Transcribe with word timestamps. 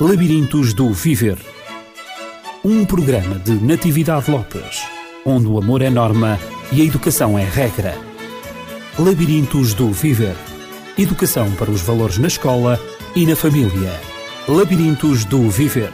Labirintos 0.00 0.74
do 0.74 0.92
Viver. 0.92 1.38
Um 2.64 2.84
programa 2.84 3.38
de 3.38 3.52
Natividade 3.52 4.28
Lopes, 4.28 4.82
onde 5.24 5.46
o 5.46 5.56
amor 5.56 5.82
é 5.82 5.88
norma 5.88 6.36
e 6.72 6.82
a 6.82 6.84
educação 6.84 7.38
é 7.38 7.44
regra. 7.44 7.96
Labirintos 8.98 9.72
do 9.72 9.92
Viver. 9.92 10.34
Educação 10.98 11.48
para 11.52 11.70
os 11.70 11.80
valores 11.80 12.18
na 12.18 12.26
escola 12.26 12.80
e 13.14 13.24
na 13.24 13.36
família. 13.36 13.92
Labirintos 14.48 15.24
do 15.24 15.48
Viver. 15.48 15.92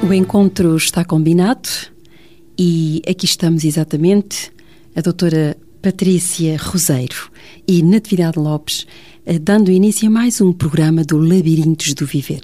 O 0.00 0.14
encontro 0.14 0.76
está 0.76 1.04
combinado 1.04 1.68
e 2.56 3.02
aqui 3.04 3.26
estamos 3.26 3.64
exatamente 3.64 4.52
a 4.94 5.00
doutora 5.00 5.56
Patrícia 5.82 6.56
Roseiro 6.56 7.31
e 7.66 7.82
Natividade 7.82 8.38
Lopes 8.38 8.86
eh, 9.24 9.38
dando 9.38 9.70
início 9.70 10.08
a 10.08 10.10
mais 10.10 10.40
um 10.40 10.52
programa 10.52 11.04
do 11.04 11.16
Labirintos 11.16 11.94
do 11.94 12.04
Viver. 12.04 12.42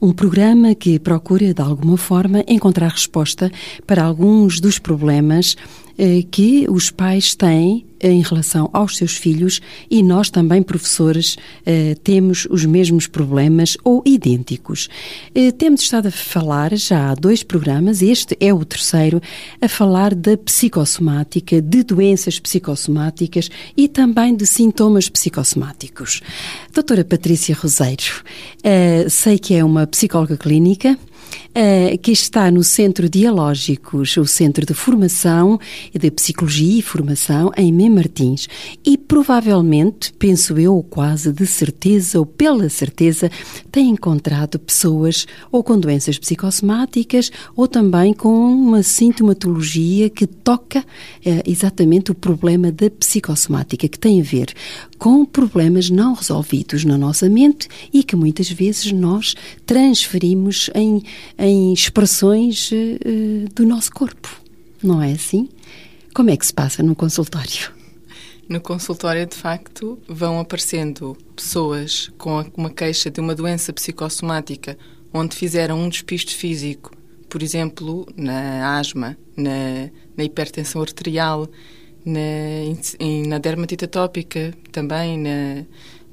Um 0.00 0.12
programa 0.12 0.74
que 0.74 0.98
procura, 0.98 1.54
de 1.54 1.62
alguma 1.62 1.96
forma, 1.96 2.44
encontrar 2.48 2.88
resposta 2.88 3.50
para 3.86 4.02
alguns 4.02 4.60
dos 4.60 4.78
problemas 4.78 5.56
que 6.30 6.66
os 6.68 6.90
pais 6.90 7.34
têm 7.34 7.84
em 8.00 8.22
relação 8.22 8.70
aos 8.72 8.96
seus 8.96 9.16
filhos 9.16 9.60
e 9.90 10.02
nós 10.02 10.30
também, 10.30 10.62
professores, 10.62 11.36
eh, 11.66 11.96
temos 12.02 12.46
os 12.50 12.64
mesmos 12.64 13.06
problemas 13.06 13.76
ou 13.82 14.02
idênticos. 14.04 14.88
Eh, 15.34 15.50
temos 15.52 15.82
estado 15.82 16.08
a 16.08 16.10
falar 16.10 16.76
já 16.76 17.10
há 17.10 17.14
dois 17.14 17.42
programas, 17.42 18.02
este 18.02 18.36
é 18.40 18.52
o 18.52 18.64
terceiro, 18.64 19.20
a 19.60 19.68
falar 19.68 20.14
da 20.14 20.36
psicossomática, 20.36 21.60
de 21.60 21.82
doenças 21.82 22.38
psicossomáticas 22.38 23.50
e 23.76 23.88
também 23.88 24.34
de 24.34 24.46
sintomas 24.46 25.08
psicossomáticos. 25.08 26.20
Doutora 26.72 27.04
Patrícia 27.04 27.54
Roseiro, 27.54 28.22
sei 29.08 29.38
que 29.38 29.54
é 29.54 29.64
uma 29.64 29.86
psicóloga 29.86 30.36
clínica, 30.36 30.98
que 32.02 32.12
está 32.12 32.50
no 32.50 32.62
Centro 32.62 33.08
Dialógicos, 33.08 34.16
o 34.16 34.26
Centro 34.26 34.64
de 34.64 34.74
Formação 34.74 35.58
de 35.92 36.10
Psicologia 36.10 36.78
e 36.78 36.82
Formação 36.82 37.50
em 37.56 37.72
Mem 37.72 37.90
Martins. 37.90 38.48
E 38.84 38.96
provavelmente, 38.96 40.12
penso 40.12 40.58
eu, 40.58 40.74
ou 40.74 40.82
quase 40.82 41.32
de 41.32 41.46
certeza, 41.46 42.18
ou 42.18 42.26
pela 42.26 42.68
certeza, 42.68 43.30
tem 43.72 43.90
encontrado 43.90 44.58
pessoas 44.58 45.26
ou 45.50 45.64
com 45.64 45.78
doenças 45.78 46.18
psicossomáticas 46.18 47.30
ou 47.56 47.66
também 47.66 48.12
com 48.14 48.28
uma 48.28 48.82
sintomatologia 48.82 50.08
que 50.10 50.26
toca 50.26 50.80
uh, 50.80 51.42
exatamente 51.46 52.10
o 52.10 52.14
problema 52.14 52.70
da 52.70 52.90
psicossomática, 52.90 53.88
que 53.88 53.98
tem 53.98 54.20
a 54.20 54.24
ver 54.24 54.52
com 54.98 55.24
problemas 55.24 55.88
não 55.88 56.14
resolvidos 56.14 56.84
na 56.84 56.98
nossa 56.98 57.28
mente 57.28 57.68
e 57.92 58.02
que 58.02 58.16
muitas 58.16 58.50
vezes 58.50 58.90
nós 58.92 59.34
transferimos 59.64 60.68
em, 60.74 61.02
em 61.38 61.72
expressões 61.72 62.70
uh, 62.72 63.54
do 63.54 63.64
nosso 63.64 63.92
corpo. 63.92 64.28
Não 64.82 65.02
é 65.02 65.12
assim? 65.12 65.48
Como 66.14 66.30
é 66.30 66.36
que 66.36 66.46
se 66.46 66.52
passa 66.52 66.82
no 66.82 66.94
consultório? 66.94 67.72
No 68.48 68.60
consultório, 68.60 69.26
de 69.26 69.36
facto, 69.36 69.98
vão 70.08 70.40
aparecendo 70.40 71.16
pessoas 71.36 72.10
com 72.16 72.44
uma 72.56 72.70
queixa 72.70 73.10
de 73.10 73.20
uma 73.20 73.34
doença 73.34 73.72
psicossomática 73.72 74.76
onde 75.12 75.36
fizeram 75.36 75.78
um 75.78 75.88
despiste 75.88 76.34
físico, 76.34 76.92
por 77.28 77.42
exemplo, 77.42 78.06
na 78.16 78.78
asma, 78.78 79.18
na, 79.36 79.90
na 80.16 80.24
hipertensão 80.24 80.80
arterial, 80.80 81.46
na, 82.08 83.28
na 83.28 83.38
dermatite 83.38 83.84
atópica, 83.84 84.54
também 84.72 85.18
na, 85.18 85.64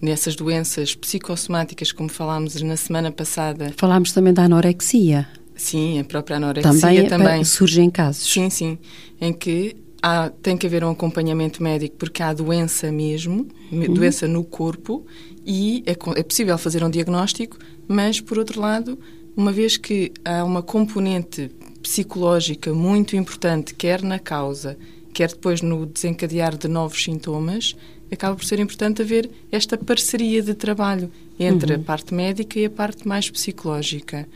nessas 0.02 0.36
doenças 0.36 0.96
psicossomáticas, 0.96 1.92
como 1.92 2.10
falámos 2.10 2.62
na 2.62 2.78
semana 2.78 3.12
passada. 3.12 3.74
Falámos 3.78 4.12
também 4.12 4.34
da 4.34 4.44
anorexia. 4.44 5.28
Sim, 5.56 6.00
a 6.00 6.04
própria 6.04 6.38
anorexia 6.38 6.72
também. 6.80 7.08
também. 7.08 7.44
Surgem 7.44 7.90
casos. 7.90 8.32
Sim, 8.32 8.50
sim. 8.50 8.78
Em 9.20 9.32
que 9.32 9.76
há, 10.02 10.30
tem 10.30 10.58
que 10.58 10.68
haver 10.68 10.84
um 10.84 10.92
acompanhamento 10.92 11.64
médico 11.64 11.96
porque 11.98 12.22
há 12.22 12.34
doença 12.34 12.92
mesmo, 12.92 13.48
uhum. 13.72 13.94
doença 13.94 14.28
no 14.28 14.44
corpo, 14.44 15.06
e 15.46 15.84
é, 15.86 15.92
é 15.92 16.24
possível 16.24 16.58
fazer 16.58 16.84
um 16.84 16.90
diagnóstico, 16.90 17.58
mas, 17.88 18.20
por 18.20 18.38
outro 18.38 18.60
lado, 18.60 19.00
uma 19.36 19.52
vez 19.52 19.78
que 19.78 20.12
há 20.24 20.44
uma 20.44 20.62
componente 20.62 21.52
psicológica 21.82 22.74
muito 22.74 23.16
importante, 23.16 23.74
quer 23.76 24.02
na 24.02 24.20
causa, 24.20 24.78
quer 25.16 25.30
depois 25.30 25.62
no 25.62 25.86
desencadear 25.86 26.58
de 26.58 26.68
novos 26.68 27.02
sintomas, 27.02 27.74
acaba 28.12 28.36
por 28.36 28.44
ser 28.44 28.60
importante 28.60 29.02
haver 29.02 29.32
esta 29.50 29.78
parceria 29.78 30.44
de 30.44 30.54
trabalho 30.54 31.10
entre 31.40 31.74
uhum. 31.74 31.80
a 31.80 31.84
parte 31.84 32.14
médica 32.14 32.60
e 32.60 32.66
a 32.66 32.70
parte 32.70 33.08
mais 33.08 33.30
psicológica. 33.30 34.28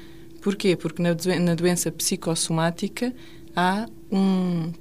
Porquê? 0.41 0.77
Porque 0.77 1.03
na, 1.03 1.09
na 1.41 1.53
doença 1.53 1.91
psicossomática 1.91 3.13
há 3.53 3.89
um 4.09 4.71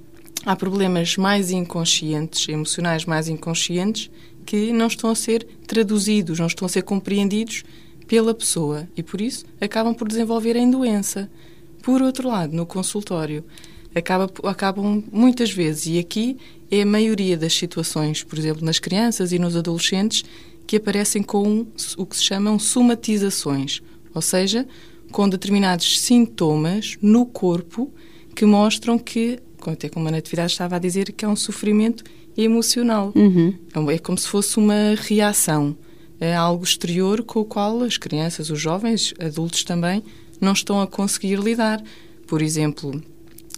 há 0.45 0.55
problemas 0.55 1.17
mais 1.17 1.51
inconscientes, 1.51 2.47
emocionais 2.47 3.03
mais 3.03 3.27
inconscientes, 3.27 4.09
que 4.45 4.71
não 4.71 4.87
estão 4.87 5.09
a 5.09 5.15
ser 5.15 5.45
traduzidos, 5.67 6.39
não 6.39 6.47
estão 6.47 6.65
a 6.65 6.69
ser 6.69 6.83
compreendidos 6.83 7.65
pela 8.07 8.33
pessoa 8.33 8.87
e 8.95 9.03
por 9.03 9.19
isso 9.19 9.43
acabam 9.59 9.93
por 9.93 10.07
desenvolver 10.07 10.55
em 10.55 10.71
doença. 10.71 11.29
Por 11.83 12.01
outro 12.01 12.29
lado, 12.29 12.55
no 12.55 12.65
consultório, 12.65 13.43
acaba, 13.93 14.29
acabam 14.43 15.03
muitas 15.11 15.51
vezes, 15.51 15.87
e 15.87 15.99
aqui 15.99 16.37
é 16.69 16.81
a 16.81 16.85
maioria 16.85 17.37
das 17.37 17.53
situações, 17.53 18.23
por 18.23 18.37
exemplo, 18.37 18.63
nas 18.63 18.79
crianças 18.79 19.31
e 19.31 19.39
nos 19.39 19.55
adolescentes, 19.55 20.23
que 20.67 20.75
aparecem 20.75 21.23
com 21.23 21.65
o 21.97 22.05
que 22.05 22.15
se 22.15 22.23
chamam 22.23 22.59
somatizações, 22.59 23.81
ou 24.13 24.21
seja, 24.21 24.67
com 25.11 25.27
determinados 25.27 25.99
sintomas 25.99 26.97
no 27.01 27.25
corpo 27.25 27.91
que 28.35 28.45
mostram 28.45 28.97
que, 28.99 29.39
até 29.65 29.89
como 29.89 30.07
a 30.07 30.11
Natividade 30.11 30.51
estava 30.51 30.75
a 30.75 30.79
dizer, 30.79 31.11
que 31.11 31.25
é 31.25 31.27
um 31.27 31.35
sofrimento 31.35 32.03
emocional. 32.37 33.11
Uhum. 33.15 33.53
É 33.91 33.97
como 33.97 34.17
se 34.17 34.27
fosse 34.27 34.57
uma 34.57 34.95
reação 34.95 35.75
a 36.21 36.37
algo 36.37 36.63
exterior 36.63 37.23
com 37.23 37.39
o 37.39 37.45
qual 37.45 37.81
as 37.81 37.97
crianças, 37.97 38.49
os 38.49 38.59
jovens, 38.59 39.13
adultos 39.19 39.63
também, 39.63 40.03
não 40.39 40.53
estão 40.53 40.81
a 40.81 40.87
conseguir 40.87 41.39
lidar. 41.39 41.81
Por 42.27 42.41
exemplo, 42.41 43.01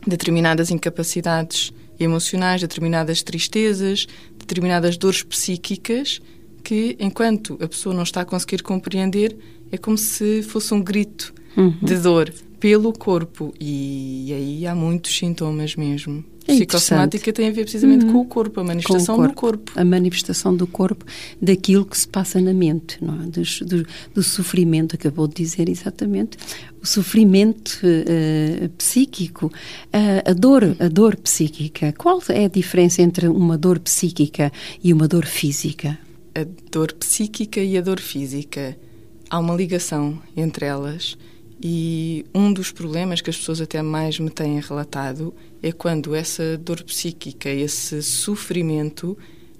determinadas 0.06 0.72
incapacidades 0.72 1.74
emocionais, 2.00 2.62
determinadas 2.62 3.22
tristezas, 3.22 4.08
determinadas 4.38 4.98
dores 4.98 5.24
psíquicas 5.24 6.20
que, 6.64 6.96
enquanto 7.00 7.58
a 7.62 7.68
pessoa 7.68 7.94
não 7.94 8.04
está 8.04 8.22
a 8.22 8.26
conseguir 8.26 8.64
compreender, 8.64 9.36
é 9.72 9.78
como 9.78 9.98
se 9.98 10.44
fosse 10.44 10.74
um 10.74 10.82
grito 10.82 11.34
uhum. 11.56 11.78
de 11.82 11.96
dor 11.96 12.34
pelo 12.60 12.94
corpo. 12.94 13.54
E 13.60 14.32
aí 14.34 14.68
há 14.68 14.76
muitos 14.76 15.18
sintomas 15.18 15.76
mesmo. 15.76 16.24
É 16.48 16.56
Psicossomática 16.56 17.32
tem 17.32 17.50
a 17.50 17.52
ver 17.52 17.64
precisamente 17.64 18.06
uhum. 18.06 18.14
com 18.14 18.20
o 18.20 18.26
corpo, 18.26 18.60
a 18.60 18.64
manifestação 18.64 19.16
corpo, 19.16 19.32
do 19.32 19.36
corpo. 19.36 19.72
A 19.76 19.86
manifestação 19.86 20.56
do 20.56 20.66
corpo 20.66 21.06
daquilo 21.40 21.86
que 21.86 21.98
se 21.98 22.08
passa 22.08 22.42
na 22.42 22.54
mente, 22.54 22.98
não 23.02 23.22
é? 23.22 23.26
do, 23.28 23.42
do, 23.66 23.88
do 24.16 24.24
sofrimento, 24.24 24.96
acabou 24.96 25.28
de 25.28 25.36
dizer 25.36 25.70
exatamente, 25.70 26.38
o 26.82 26.88
sofrimento 26.88 27.80
uh, 27.84 28.70
psíquico, 28.70 29.48
uh, 29.48 30.30
a 30.30 30.34
dor, 30.34 30.76
a 30.80 30.88
dor 30.88 31.16
psíquica. 31.16 31.94
Qual 31.96 32.22
é 32.30 32.46
a 32.46 32.50
diferença 32.50 33.04
entre 33.04 33.28
uma 33.28 33.58
dor 33.58 33.80
psíquica 33.80 34.52
e 34.84 34.92
uma 34.92 35.08
dor 35.08 35.26
física? 35.26 36.00
A 36.34 36.46
dor 36.72 36.94
psíquica 36.94 37.62
e 37.62 37.78
a 37.78 37.82
dor 37.82 38.00
física. 38.00 38.76
Há 39.30 39.38
uma 39.38 39.56
ligação 39.56 40.20
entre 40.36 40.66
elas 40.66 41.18
e 41.64 42.26
um 42.34 42.52
dos 42.52 42.72
problemas 42.72 43.22
que 43.22 43.30
as 43.30 43.38
pessoas 43.38 43.62
até 43.62 43.82
mais 43.82 44.20
me 44.20 44.30
têm 44.30 44.60
relatado 44.60 45.34
é 45.62 45.72
quando 45.72 46.16
essa 46.16 46.58
dor 46.58 46.84
psíquica, 46.84 47.50
esse 47.50 48.02
sofrimento, 48.02 49.18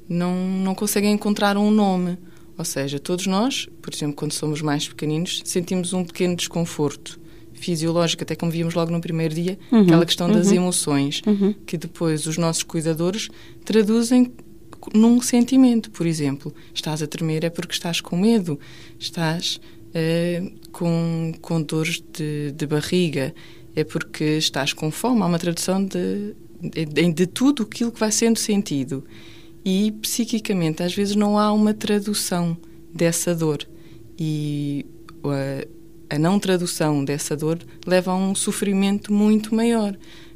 não, 0.08 0.36
não 0.36 0.76
conseguem 0.76 1.14
encontrar 1.14 1.58
um 1.58 1.72
nome. 1.72 2.18
Ou 2.58 2.66
seja, 2.66 3.00
todos 3.00 3.28
nós, 3.28 3.68
por 3.82 3.94
exemplo, 3.94 4.16
quando 4.16 4.34
somos 4.34 4.62
mais 4.62 4.88
pequeninos, 4.88 5.42
sentimos 5.46 5.94
um 5.94 6.04
pequeno 6.04 6.36
desconforto 6.36 7.20
fisiológico, 7.54 8.24
até 8.24 8.36
como 8.36 8.52
víamos 8.52 8.74
logo 8.74 8.92
no 8.92 9.00
primeiro 9.00 9.34
dia, 9.34 9.58
uhum, 9.72 9.82
aquela 9.82 10.06
questão 10.06 10.28
uhum, 10.28 10.34
das 10.34 10.52
emoções, 10.52 11.22
uhum. 11.26 11.54
que 11.66 11.78
depois 11.78 12.26
os 12.26 12.38
nossos 12.38 12.64
cuidadores 12.64 13.30
traduzem 13.64 14.32
num 14.94 15.22
sentimento. 15.22 15.92
Por 15.92 16.08
exemplo, 16.08 16.54
estás 16.74 17.02
a 17.04 17.08
tremer 17.08 17.44
é 17.44 17.50
porque 17.50 17.74
estás 17.74 18.02
com 18.02 18.18
medo, 18.18 18.60
estás 19.00 19.60
uh, 19.90 20.52
com, 20.72 21.34
com 21.40 21.62
dores 21.62 22.04
de, 22.14 22.52
de 22.52 22.66
barriga, 22.66 23.34
é 23.76 23.84
porque 23.84 24.24
estás 24.38 24.74
com 24.74 24.92
fome. 24.92 25.22
Há 25.22 25.26
uma 25.26 25.40
tradução 25.40 25.84
de, 25.84 26.36
de, 26.62 27.14
de 27.14 27.28
tudo 27.28 27.64
aquilo 27.64 27.92
que 27.92 28.00
vai 28.00 28.12
sendo 28.12 28.38
sentido. 28.38 29.04
E 29.64 29.92
psiquicamente, 30.02 30.82
às 30.84 30.94
vezes, 30.94 31.16
não 31.16 31.38
há 31.38 31.52
uma 31.52 31.74
tradução 31.74 32.58
dessa 32.94 33.36
dor. 33.36 33.68
E 34.18 34.86
a, 35.24 36.16
a 36.16 36.20
não 36.20 36.40
tradução 36.40 37.04
dessa 37.06 37.36
dor 37.36 37.60
leva 37.86 38.12
a 38.12 38.16
um 38.16 38.36
sofrimento 38.36 39.14
muito 39.14 39.56
maior, 39.56 39.96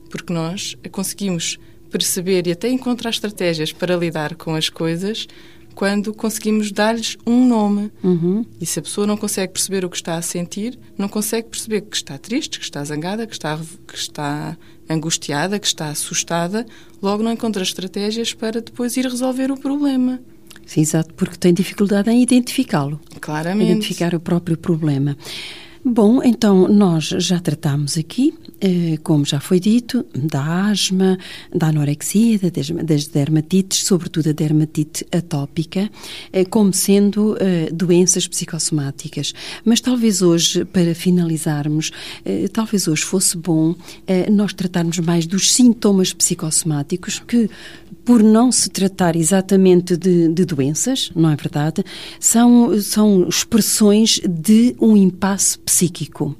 porque 0.09 0.31
nós 0.31 0.75
conseguimos 0.91 1.57
perceber 1.91 2.47
e 2.47 2.51
até 2.51 2.69
encontrar 2.69 3.09
estratégias 3.09 3.71
para 3.71 3.95
lidar 3.95 4.35
com 4.35 4.55
as 4.55 4.69
coisas, 4.69 5.27
quando 5.75 6.13
conseguimos 6.13 6.71
dar-lhes 6.71 7.17
um 7.27 7.45
nome. 7.45 7.91
Uhum. 8.01 8.45
E 8.59 8.65
se 8.65 8.79
a 8.79 8.81
pessoa 8.81 9.05
não 9.05 9.17
consegue 9.17 9.53
perceber 9.53 9.83
o 9.83 9.89
que 9.89 9.97
está 9.97 10.15
a 10.15 10.21
sentir, 10.21 10.79
não 10.97 11.09
consegue 11.09 11.49
perceber 11.49 11.81
que 11.81 11.97
está 11.97 12.17
triste, 12.17 12.57
que 12.57 12.65
está 12.65 12.83
zangada, 12.83 13.27
que 13.27 13.33
está, 13.33 13.59
que 13.85 13.97
está 13.97 14.57
angustiada, 14.89 15.59
que 15.59 15.67
está 15.67 15.89
assustada, 15.89 16.65
logo 17.01 17.21
não 17.21 17.33
encontra 17.33 17.61
estratégias 17.61 18.33
para 18.33 18.61
depois 18.61 18.95
ir 18.95 19.05
resolver 19.05 19.51
o 19.51 19.57
problema. 19.59 20.19
Sim, 20.65 20.81
exato, 20.81 21.13
porque 21.13 21.37
tem 21.37 21.53
dificuldade 21.53 22.09
em 22.09 22.23
identificá-lo. 22.23 22.99
Claramente. 23.19 23.69
Identificar 23.69 24.15
o 24.15 24.19
próprio 24.19 24.57
problema. 24.57 25.15
Bom, 25.87 26.23
então 26.23 26.67
nós 26.67 27.03
já 27.05 27.39
tratámos 27.39 27.95
aqui, 27.95 28.33
eh, 28.59 28.97
como 29.03 29.23
já 29.23 29.39
foi 29.39 29.59
dito, 29.59 30.03
da 30.15 30.65
asma, 30.65 31.15
da 31.53 31.67
anorexia, 31.67 32.39
das 32.83 33.05
dermatites, 33.05 33.85
sobretudo 33.85 34.31
a 34.31 34.31
dermatite 34.31 35.05
atópica, 35.11 35.87
eh, 36.33 36.43
como 36.43 36.73
sendo 36.73 37.37
eh, 37.39 37.69
doenças 37.71 38.27
psicossomáticas. 38.27 39.31
Mas 39.63 39.79
talvez 39.79 40.23
hoje, 40.23 40.65
para 40.65 40.95
finalizarmos, 40.95 41.91
talvez 42.51 42.87
hoje 42.87 43.03
fosse 43.03 43.37
bom 43.37 43.75
nós 44.31 44.53
tratarmos 44.53 44.97
mais 44.99 45.27
dos 45.27 45.51
sintomas 45.51 46.13
psicossomáticos 46.13 47.19
que 47.19 47.47
por 48.05 48.21
não 48.21 48.51
se 48.51 48.69
tratar 48.69 49.15
exatamente 49.15 49.97
de, 49.97 50.29
de, 50.29 50.45
doenças, 50.45 51.11
não 51.15 51.31
é 51.31 51.35
verdade? 51.35 51.83
São, 52.19 52.79
são 52.79 53.27
expressões 53.27 54.21
de 54.23 54.75
um 54.79 54.95
impasse 54.95 55.57
psíquico. 55.75 56.35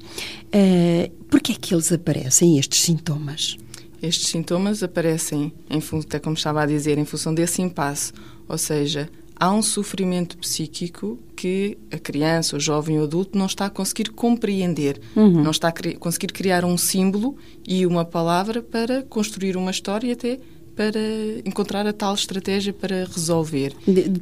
Uh, 0.47 1.11
Por 1.27 1.41
que 1.41 1.51
é 1.51 1.55
que 1.55 1.73
eles 1.73 1.91
aparecem, 1.91 2.57
estes 2.57 2.81
sintomas? 2.81 3.57
Estes 4.01 4.29
sintomas 4.29 4.81
aparecem, 4.81 5.51
em, 5.69 5.81
até 5.99 6.19
como 6.19 6.35
estava 6.35 6.61
a 6.63 6.65
dizer, 6.65 6.97
em 6.97 7.03
função 7.03 7.33
desse 7.33 7.61
impasse. 7.61 8.13
Ou 8.47 8.57
seja, 8.57 9.09
há 9.35 9.51
um 9.51 9.61
sofrimento 9.61 10.37
psíquico 10.37 11.19
que 11.35 11.77
a 11.91 11.97
criança, 11.97 12.55
o 12.55 12.59
jovem 12.59 12.97
ou 12.97 13.03
adulto 13.03 13.37
não 13.37 13.47
está 13.47 13.65
a 13.65 13.69
conseguir 13.69 14.11
compreender, 14.11 15.01
uhum. 15.15 15.43
não 15.43 15.51
está 15.51 15.67
a 15.67 15.73
conseguir 15.99 16.31
criar 16.31 16.63
um 16.63 16.77
símbolo 16.77 17.35
e 17.67 17.85
uma 17.85 18.05
palavra 18.05 18.61
para 18.61 19.03
construir 19.03 19.57
uma 19.57 19.71
história 19.71 20.07
e 20.07 20.11
até 20.11 20.39
para 20.75 21.00
encontrar 21.45 21.88
a 21.88 21.94
tal 21.94 22.13
estratégia 22.13 22.74
para 22.74 23.06
resolver. 23.06 23.74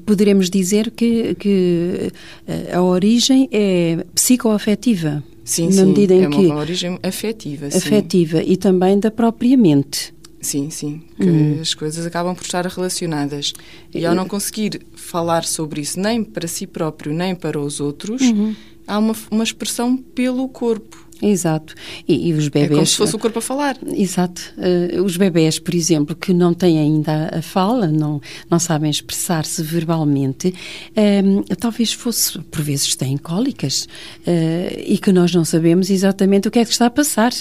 Poderemos 0.05 0.49
dizer 0.49 0.91
que, 0.91 1.35
que 1.35 2.11
eh, 2.47 2.73
a 2.73 2.81
origem 2.81 3.49
é 3.51 4.05
psicoafetiva. 4.13 5.23
Sim, 5.43 5.67
na 5.67 5.71
sim, 5.71 5.85
medida 5.85 6.13
em 6.13 6.23
é 6.23 6.29
que 6.29 6.37
uma 6.37 6.55
origem 6.55 6.99
afetiva. 7.03 7.67
Afetiva 7.67 8.37
sim. 8.39 8.51
e 8.51 8.57
também 8.57 8.99
da 8.99 9.11
própria 9.11 9.57
mente. 9.57 10.13
Sim, 10.39 10.69
sim, 10.69 11.01
que 11.17 11.25
hum. 11.25 11.59
as 11.61 11.73
coisas 11.73 12.05
acabam 12.05 12.35
por 12.35 12.43
estar 12.43 12.65
relacionadas. 12.65 13.53
E 13.93 14.05
ao 14.05 14.13
não 14.13 14.27
conseguir 14.27 14.81
falar 14.93 15.45
sobre 15.45 15.81
isso 15.81 15.99
nem 15.99 16.23
para 16.23 16.47
si 16.47 16.67
próprio, 16.67 17.13
nem 17.13 17.33
para 17.33 17.59
os 17.59 17.79
outros, 17.79 18.21
uhum. 18.21 18.53
há 18.85 18.99
uma, 18.99 19.15
uma 19.31 19.43
expressão 19.43 19.95
pelo 19.95 20.47
corpo. 20.49 21.02
Exato. 21.21 21.73
E, 22.07 22.29
e, 22.29 22.33
os 22.33 22.47
bebés. 22.47 22.71
É 22.71 22.75
como 22.75 22.85
se 22.85 22.97
fosse 22.97 23.15
o 23.15 23.19
corpo 23.19 23.39
a 23.39 23.41
falar. 23.41 23.77
Exato. 23.85 24.53
Uh, 24.57 25.01
os 25.03 25.17
bebés, 25.17 25.59
por 25.59 25.73
exemplo, 25.73 26.15
que 26.15 26.33
não 26.33 26.53
têm 26.53 26.79
ainda 26.79 27.29
a 27.37 27.41
fala, 27.41 27.87
não, 27.87 28.21
não 28.49 28.59
sabem 28.59 28.89
expressar-se 28.89 29.61
verbalmente, 29.61 30.49
uh, 30.49 31.55
talvez 31.55 31.93
fosse, 31.93 32.39
por 32.39 32.61
vezes, 32.61 32.95
têm 32.95 33.17
cólicas 33.17 33.87
uh, 34.27 34.79
e 34.85 34.97
que 34.97 35.11
nós 35.11 35.33
não 35.33 35.45
sabemos 35.45 35.89
exatamente 35.89 36.47
o 36.47 36.51
que 36.51 36.59
é 36.59 36.65
que 36.65 36.71
está 36.71 36.87
a 36.87 36.89
passar. 36.89 37.31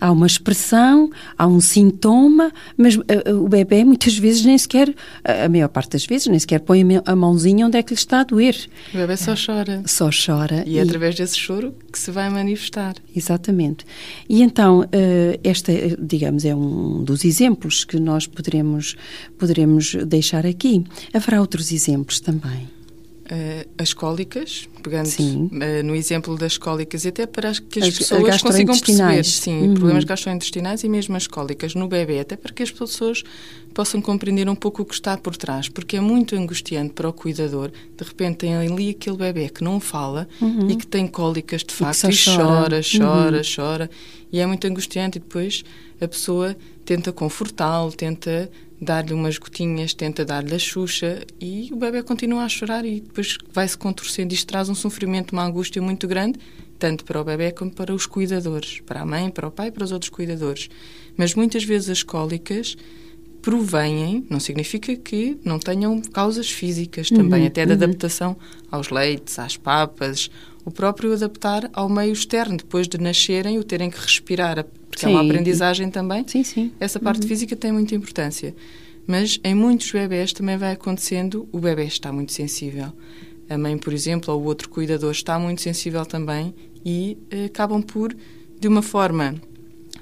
Há 0.00 0.10
uma 0.10 0.26
expressão, 0.26 1.10
há 1.36 1.46
um 1.46 1.60
sintoma, 1.60 2.52
mas 2.76 2.96
o 2.96 3.48
bebê 3.48 3.84
muitas 3.84 4.16
vezes 4.16 4.44
nem 4.44 4.56
sequer, 4.58 4.94
a 5.24 5.48
maior 5.48 5.68
parte 5.68 5.92
das 5.92 6.04
vezes, 6.04 6.26
nem 6.26 6.38
sequer 6.38 6.60
põe 6.60 6.84
a 7.04 7.16
mãozinha 7.16 7.66
onde 7.66 7.78
é 7.78 7.82
que 7.82 7.94
lhe 7.94 7.98
está 7.98 8.20
a 8.20 8.24
doer. 8.24 8.56
O 8.92 8.96
bebê 8.96 9.16
só 9.16 9.34
chora. 9.34 9.82
Só 9.86 10.10
chora. 10.10 10.64
E 10.66 10.78
é 10.78 10.82
através 10.82 11.14
desse 11.14 11.38
choro 11.38 11.74
que 11.92 11.98
se 11.98 12.10
vai 12.10 12.30
manifestar. 12.30 12.94
Exatamente. 13.14 13.84
E 14.28 14.42
então, 14.42 14.84
eh, 14.92 15.38
esta, 15.42 15.72
digamos, 16.00 16.44
é 16.44 16.54
um 16.54 17.02
dos 17.02 17.24
exemplos 17.24 17.84
que 17.84 17.98
nós 17.98 18.26
poderemos, 18.26 18.96
poderemos 19.38 19.94
deixar 20.06 20.46
aqui. 20.46 20.84
Haverá 21.12 21.40
outros 21.40 21.72
exemplos 21.72 22.20
também. 22.20 22.79
Uh, 23.30 23.64
as 23.78 23.92
cólicas, 23.92 24.68
pegando 24.82 25.06
uh, 25.06 25.84
no 25.84 25.94
exemplo 25.94 26.36
das 26.36 26.58
cólicas, 26.58 27.04
e 27.04 27.08
até 27.08 27.26
para 27.26 27.52
que 27.52 27.78
as, 27.78 27.86
as 27.86 27.98
pessoas 27.98 28.42
consigam 28.42 28.76
perceber, 28.76 29.24
sim, 29.24 29.68
uhum. 29.68 29.74
problemas 29.74 30.02
gastrointestinais 30.02 30.82
e 30.82 30.88
mesmo 30.88 31.14
as 31.16 31.28
cólicas 31.28 31.76
no 31.76 31.86
bebê, 31.86 32.18
até 32.18 32.34
para 32.34 32.52
que 32.52 32.60
as 32.60 32.72
pessoas 32.72 33.22
possam 33.72 34.02
compreender 34.02 34.48
um 34.48 34.56
pouco 34.56 34.82
o 34.82 34.84
que 34.84 34.94
está 34.94 35.16
por 35.16 35.36
trás, 35.36 35.68
porque 35.68 35.96
é 35.96 36.00
muito 36.00 36.34
angustiante 36.34 36.92
para 36.92 37.08
o 37.08 37.12
cuidador, 37.12 37.70
de 37.70 38.04
repente 38.04 38.38
tem 38.38 38.56
ali 38.56 38.90
aquele 38.90 39.16
bebê 39.16 39.48
que 39.48 39.62
não 39.62 39.78
fala 39.78 40.28
uhum. 40.40 40.68
e 40.68 40.74
que 40.74 40.86
tem 40.86 41.06
cólicas 41.06 41.62
de 41.62 41.72
facto 41.72 42.10
e, 42.10 42.10
e 42.10 42.24
chora, 42.24 42.80
chora, 42.82 43.36
uhum. 43.36 43.42
chora, 43.54 43.90
e 44.32 44.40
é 44.40 44.46
muito 44.46 44.66
angustiante 44.66 45.18
e 45.18 45.20
depois 45.20 45.62
a 46.00 46.08
pessoa 46.08 46.56
tenta 46.90 47.12
confortá-lo, 47.12 47.92
tenta 47.92 48.50
dar-lhe 48.80 49.14
umas 49.14 49.38
gotinhas, 49.38 49.94
tenta 49.94 50.24
dar-lhe 50.24 50.52
a 50.52 50.58
xuxa 50.58 51.24
e 51.40 51.68
o 51.72 51.76
bebê 51.76 52.02
continua 52.02 52.42
a 52.42 52.48
chorar 52.48 52.84
e 52.84 53.00
depois 53.00 53.38
vai-se 53.52 53.78
contorcendo. 53.78 54.34
Isto 54.34 54.48
traz 54.48 54.68
um 54.68 54.74
sofrimento, 54.74 55.30
uma 55.30 55.44
angústia 55.44 55.80
muito 55.80 56.08
grande, 56.08 56.40
tanto 56.80 57.04
para 57.04 57.20
o 57.20 57.22
bebê 57.22 57.52
como 57.52 57.70
para 57.70 57.94
os 57.94 58.06
cuidadores, 58.06 58.80
para 58.80 59.02
a 59.02 59.06
mãe, 59.06 59.30
para 59.30 59.46
o 59.46 59.52
pai 59.52 59.70
para 59.70 59.84
os 59.84 59.92
outros 59.92 60.08
cuidadores. 60.08 60.68
Mas 61.16 61.32
muitas 61.32 61.62
vezes 61.62 61.90
as 61.90 62.02
cólicas 62.02 62.76
provêm, 63.40 64.26
não 64.28 64.40
significa 64.40 64.96
que 64.96 65.38
não 65.44 65.60
tenham 65.60 66.02
causas 66.02 66.50
físicas 66.50 67.08
também, 67.08 67.42
uhum, 67.42 67.46
até 67.46 67.64
de 67.64 67.70
uhum. 67.70 67.84
adaptação 67.84 68.36
aos 68.68 68.90
leites, 68.90 69.38
às 69.38 69.56
papas, 69.56 70.28
o 70.64 70.72
próprio 70.72 71.12
adaptar 71.12 71.70
ao 71.72 71.88
meio 71.88 72.12
externo, 72.12 72.56
depois 72.56 72.88
de 72.88 72.98
nascerem, 72.98 73.60
o 73.60 73.64
terem 73.64 73.90
que 73.90 74.00
respirar, 74.00 74.58
porque 75.00 75.06
sim. 75.06 75.06
é 75.06 75.08
uma 75.08 75.22
aprendizagem 75.22 75.90
também. 75.90 76.24
Sim, 76.26 76.44
sim. 76.44 76.72
Essa 76.78 77.00
parte 77.00 77.22
uhum. 77.22 77.28
física 77.28 77.56
tem 77.56 77.72
muita 77.72 77.94
importância. 77.94 78.54
Mas 79.06 79.40
em 79.42 79.54
muitos 79.54 79.90
bebés 79.90 80.32
também 80.32 80.56
vai 80.56 80.72
acontecendo, 80.72 81.48
o 81.50 81.58
bebê 81.58 81.84
está 81.84 82.12
muito 82.12 82.32
sensível. 82.32 82.92
A 83.48 83.58
mãe, 83.58 83.76
por 83.76 83.92
exemplo, 83.92 84.32
ou 84.32 84.40
o 84.40 84.44
outro 84.44 84.68
cuidador 84.68 85.10
está 85.10 85.38
muito 85.38 85.62
sensível 85.62 86.04
também 86.06 86.54
e 86.84 87.18
eh, 87.30 87.46
acabam 87.46 87.82
por, 87.82 88.14
de 88.58 88.68
uma 88.68 88.82
forma 88.82 89.34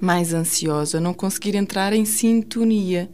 mais 0.00 0.34
ansiosa, 0.34 1.00
não 1.00 1.14
conseguir 1.14 1.54
entrar 1.54 1.92
em 1.92 2.04
sintonia 2.04 3.08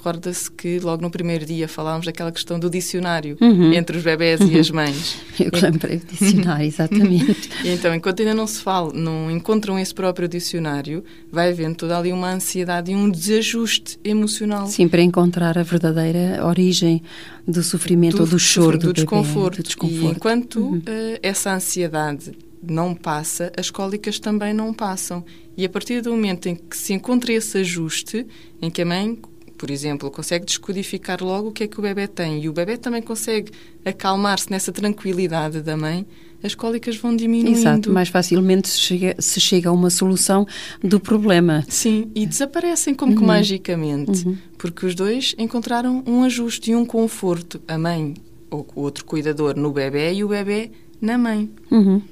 recorda-se 0.00 0.50
que 0.50 0.80
logo 0.80 1.02
no 1.02 1.10
primeiro 1.10 1.44
dia 1.44 1.68
falámos 1.68 2.06
daquela 2.06 2.32
questão 2.32 2.58
do 2.58 2.70
dicionário 2.70 3.36
uhum. 3.38 3.72
entre 3.74 3.98
os 3.98 4.02
bebés 4.02 4.40
uhum. 4.40 4.48
e 4.48 4.58
as 4.58 4.70
mães. 4.70 5.18
Eu 5.38 5.50
lembrei 5.60 5.98
do 5.98 6.06
dicionário, 6.06 6.66
exatamente. 6.66 7.50
então, 7.64 7.94
enquanto 7.94 8.20
ainda 8.20 8.34
não 8.34 8.46
se 8.46 8.62
fala, 8.62 8.92
não 8.94 9.30
encontram 9.30 9.78
esse 9.78 9.94
próprio 9.94 10.26
dicionário, 10.26 11.04
vai 11.30 11.50
havendo 11.50 11.76
toda 11.76 11.98
ali 11.98 12.12
uma 12.12 12.32
ansiedade 12.32 12.90
e 12.92 12.96
um 12.96 13.10
desajuste 13.10 13.98
emocional. 14.02 14.66
Sim, 14.66 14.88
para 14.88 15.02
encontrar 15.02 15.58
a 15.58 15.62
verdadeira 15.62 16.44
origem 16.46 17.02
do 17.46 17.62
sofrimento 17.62 18.16
do, 18.16 18.22
ou 18.22 18.28
do 18.28 18.38
choro, 18.38 18.78
do, 18.78 18.86
do, 18.86 18.92
desconforto. 18.94 19.56
Do 19.58 19.62
desconforto. 19.62 20.04
E 20.04 20.16
enquanto 20.16 20.60
uhum. 20.60 20.78
uh, 20.78 21.18
essa 21.22 21.52
ansiedade 21.52 22.32
não 22.62 22.94
passa, 22.94 23.52
as 23.56 23.70
cólicas 23.70 24.18
também 24.18 24.54
não 24.54 24.72
passam. 24.72 25.24
E 25.56 25.64
a 25.64 25.68
partir 25.68 26.00
do 26.00 26.10
momento 26.10 26.48
em 26.48 26.54
que 26.54 26.76
se 26.76 26.92
encontra 26.92 27.32
esse 27.32 27.58
ajuste, 27.58 28.26
em 28.62 28.70
que 28.70 28.82
a 28.82 28.86
mãe 28.86 29.18
por 29.60 29.70
exemplo, 29.70 30.10
consegue 30.10 30.46
descodificar 30.46 31.22
logo 31.22 31.48
o 31.48 31.52
que 31.52 31.64
é 31.64 31.68
que 31.68 31.78
o 31.78 31.82
bebê 31.82 32.08
tem 32.08 32.42
e 32.42 32.48
o 32.48 32.52
bebê 32.52 32.78
também 32.78 33.02
consegue 33.02 33.52
acalmar-se 33.84 34.50
nessa 34.50 34.72
tranquilidade 34.72 35.60
da 35.60 35.76
mãe, 35.76 36.06
as 36.42 36.54
cólicas 36.54 36.96
vão 36.96 37.14
diminuindo. 37.14 37.58
Exato, 37.58 37.92
mais 37.92 38.08
facilmente 38.08 38.70
se 38.70 38.80
chega, 38.80 39.14
se 39.18 39.38
chega 39.38 39.68
a 39.68 39.72
uma 39.72 39.90
solução 39.90 40.46
do 40.82 40.98
problema. 40.98 41.62
Sim, 41.68 42.10
e 42.14 42.24
desaparecem 42.24 42.94
como 42.94 43.12
uhum. 43.12 43.18
que 43.18 43.22
magicamente, 43.22 44.26
uhum. 44.26 44.38
porque 44.56 44.86
os 44.86 44.94
dois 44.94 45.34
encontraram 45.36 46.02
um 46.06 46.22
ajuste 46.22 46.70
e 46.70 46.74
um 46.74 46.86
conforto, 46.86 47.60
a 47.68 47.76
mãe 47.76 48.14
ou 48.50 48.66
o 48.74 48.80
outro 48.80 49.04
cuidador 49.04 49.58
no 49.58 49.72
bebê 49.72 50.14
e 50.14 50.24
o 50.24 50.28
bebê 50.28 50.70
na 51.00 51.16
mãe. 51.16 51.48
Uhum. 51.70 52.02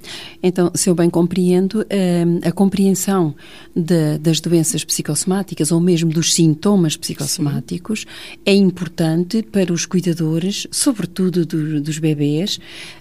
Então, 0.43 0.71
se 0.75 0.89
eu 0.89 0.95
bem 0.95 1.11
compreendo, 1.11 1.81
hum, 1.81 2.41
a 2.43 2.53
compreensão 2.53 3.35
de, 3.75 4.19
das 4.19 4.41
doenças 4.41 4.85
psicossomáticas 4.85 5.71
ou 5.73 5.81
mesmo 5.81 6.11
dos 6.11 6.33
sintomas 6.33 6.97
psicossomáticos 6.97 8.01
Sim. 8.01 8.39
é 8.47 8.55
importante 8.55 9.43
para 9.43 9.73
os 9.73 9.85
cuidadores, 9.85 10.67
sobretudo 10.71 11.45
do, 11.45 11.81
dos 11.81 11.99
bebês 11.99 12.59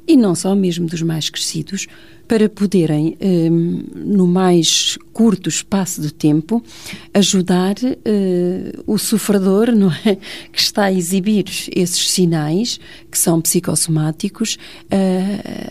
e 0.07 0.17
não 0.17 0.33
só 0.35 0.55
mesmo 0.55 0.87
dos 0.87 1.01
mais 1.01 1.29
crescidos, 1.29 1.87
para 2.27 2.49
poderem, 2.49 3.17
hum, 3.21 3.83
no 3.95 4.27
mais 4.27 4.97
curto 5.13 5.47
espaço 5.47 6.01
de 6.01 6.13
tempo, 6.13 6.61
ajudar 7.13 7.75
uh, 7.81 8.83
o 8.85 8.97
sofredor 8.97 9.71
não 9.71 9.91
é, 9.91 10.17
que 10.51 10.59
está 10.59 10.85
a 10.85 10.93
exibir 10.93 11.45
esses 11.73 12.09
sinais, 12.09 12.79
que 13.09 13.17
são 13.17 13.41
psicossomáticos, 13.41 14.57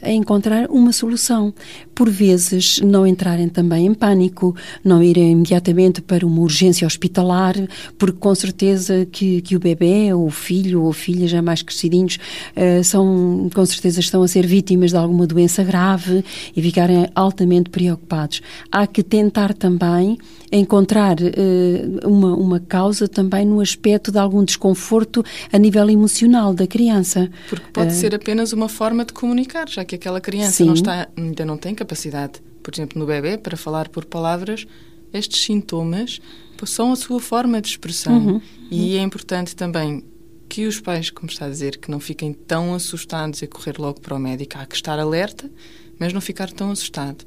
a 0.07 0.13
encontrar 0.13 0.71
uma 0.71 0.93
solução. 0.93 1.53
Por 1.95 2.09
vezes, 2.09 2.81
não 2.81 3.07
entrarem 3.07 3.49
também 3.49 3.87
em 3.87 3.95
pânico, 3.95 4.55
não 4.85 5.03
irem 5.03 5.33
imediatamente 5.33 6.01
para 6.01 6.27
uma 6.27 6.41
urgência 6.41 6.87
hospitalar, 6.87 7.55
porque 7.99 8.19
com 8.19 8.35
certeza 8.35 9.07
que, 9.11 9.43
que 9.43 9.57
o 9.57 9.59
bebê, 9.59 10.13
ou 10.13 10.27
o 10.27 10.31
filho, 10.31 10.83
ou 10.83 10.91
a 10.91 10.95
filha 10.95 11.27
já 11.27 11.43
mais 11.43 11.63
crescidinhos, 11.63 12.19
uh, 12.57 12.85
são, 12.85 13.51
com 13.53 13.67
certeza 13.67 14.01
estão 14.01 14.23
a 14.23 14.29
ser 14.29 14.47
vítimas 14.47 14.91
de 14.91 14.97
alguma 14.97 15.27
doença 15.27 15.65
grave 15.65 16.25
e 16.57 16.63
ficarem 16.63 17.09
altamente 17.15 17.71
preocupados. 17.71 18.41
Há 18.71 18.87
que 18.87 19.03
tentar 19.03 19.53
também 19.55 20.19
encontrar 20.53 21.17
uh, 21.21 22.09
uma, 22.09 22.35
uma 22.37 22.61
causa 22.61 23.09
também 23.09 23.45
no 23.45 23.61
aspecto 23.61 24.13
de 24.13 24.19
algum 24.19 24.45
desconforto 24.45 25.25
a 25.53 25.59
nível 25.59 25.89
emocional 25.91 26.55
da 26.55 26.67
criança. 26.67 27.29
Porque 27.49 27.67
pode 27.73 27.93
uh, 27.93 27.97
ser 27.97 28.15
apenas 28.15 28.53
uma 28.53 28.69
forma 28.69 29.05
de 29.05 29.13
comunicar, 29.13 29.69
já 29.69 29.85
que 29.85 29.96
aquela 29.97 30.21
criança 30.21 30.65
não 30.65 30.75
está, 30.75 31.09
ainda 31.17 31.45
não 31.45 31.57
tem 31.57 31.75
capacidade, 31.75 32.41
por 32.63 32.73
exemplo, 32.75 32.99
no 32.99 33.07
bebê, 33.07 33.37
para 33.37 33.57
falar 33.57 33.89
por 33.89 34.05
palavras, 34.05 34.67
estes 35.13 35.45
sintomas 35.45 36.21
são 36.65 36.93
a 36.93 36.97
sua 36.97 37.21
forma 37.21 37.61
de 37.61 37.69
expressão. 37.69 38.19
Uhum. 38.19 38.41
E 38.71 38.97
é 38.97 39.03
importante 39.03 39.55
também 39.55 40.03
que 40.49 40.67
os 40.67 40.81
pais, 40.81 41.11
como 41.11 41.31
está 41.31 41.47
a 41.47 41.51
dizer, 41.51 41.77
que 41.77 41.91
não 41.91 42.01
fiquem 42.01 42.33
tão 42.33 42.75
assustados 42.75 43.43
e 43.43 43.47
correr 43.47 43.79
logo 43.79 44.01
para 44.01 44.15
o 44.15 44.19
médico. 44.19 44.57
Há 44.59 44.65
que 44.65 44.75
estar 44.75 44.99
alerta, 44.99 45.51
mas 45.99 46.13
não 46.13 46.21
ficar 46.21 46.51
tão 46.51 46.71
assustado 46.71 47.25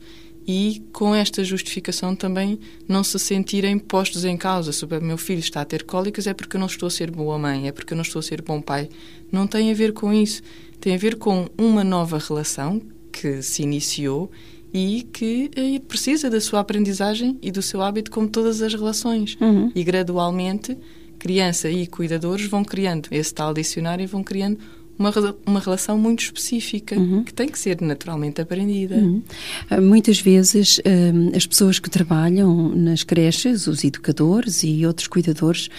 e 0.51 0.81
com 0.91 1.13
esta 1.13 1.43
justificação 1.43 2.15
também 2.15 2.59
não 2.87 3.03
se 3.03 3.19
sentirem 3.19 3.77
postos 3.77 4.25
em 4.25 4.35
causa. 4.35 4.71
Se 4.71 4.83
o 4.83 4.87
meu 4.99 5.15
filho 5.15 5.41
está 5.41 5.61
a 5.61 5.65
ter 5.65 5.83
cólicas 5.83 6.25
é 6.25 6.33
porque 6.33 6.55
eu 6.55 6.59
não 6.59 6.65
estou 6.65 6.87
a 6.87 6.89
ser 6.89 7.11
boa 7.11 7.37
mãe, 7.37 7.67
é 7.67 7.71
porque 7.71 7.93
eu 7.93 7.95
não 7.95 8.01
estou 8.01 8.19
a 8.19 8.23
ser 8.23 8.41
bom 8.41 8.59
pai. 8.59 8.89
Não 9.31 9.45
tem 9.45 9.69
a 9.69 9.75
ver 9.75 9.93
com 9.93 10.11
isso. 10.11 10.41
Tem 10.81 10.95
a 10.95 10.97
ver 10.97 11.17
com 11.17 11.47
uma 11.55 11.83
nova 11.83 12.17
relação 12.17 12.81
que 13.11 13.43
se 13.43 13.61
iniciou 13.61 14.31
e 14.73 15.07
que 15.13 15.51
eh, 15.55 15.79
precisa 15.87 16.31
da 16.31 16.41
sua 16.41 16.61
aprendizagem 16.61 17.37
e 17.43 17.51
do 17.51 17.61
seu 17.61 17.83
hábito 17.83 18.09
como 18.09 18.27
todas 18.27 18.59
as 18.63 18.73
relações. 18.73 19.37
Uhum. 19.39 19.71
E 19.75 19.83
gradualmente, 19.83 20.75
criança 21.19 21.69
e 21.69 21.85
cuidadores 21.85 22.47
vão 22.47 22.63
criando 22.63 23.07
esse 23.11 23.31
tal 23.31 23.53
dicionário 23.53 24.01
e 24.01 24.07
vão 24.07 24.23
criando 24.23 24.57
uma, 24.99 25.13
uma 25.45 25.59
relação 25.61 25.97
muito 25.97 26.21
específica 26.23 26.95
uhum. 26.95 27.23
que 27.23 27.33
tem 27.33 27.47
que 27.47 27.57
ser 27.57 27.81
naturalmente 27.81 28.41
aprendida. 28.41 28.95
Uhum. 28.95 29.23
Ah, 29.69 29.79
muitas 29.79 30.19
vezes 30.19 30.81
ah, 30.85 31.35
as 31.37 31.47
pessoas 31.47 31.79
que 31.79 31.89
trabalham 31.89 32.75
nas 32.75 33.01
creches, 33.03 33.65
os 33.65 33.85
educadores 33.85 34.61
e 34.61 34.85
outros 34.85 35.07
cuidadores 35.07 35.69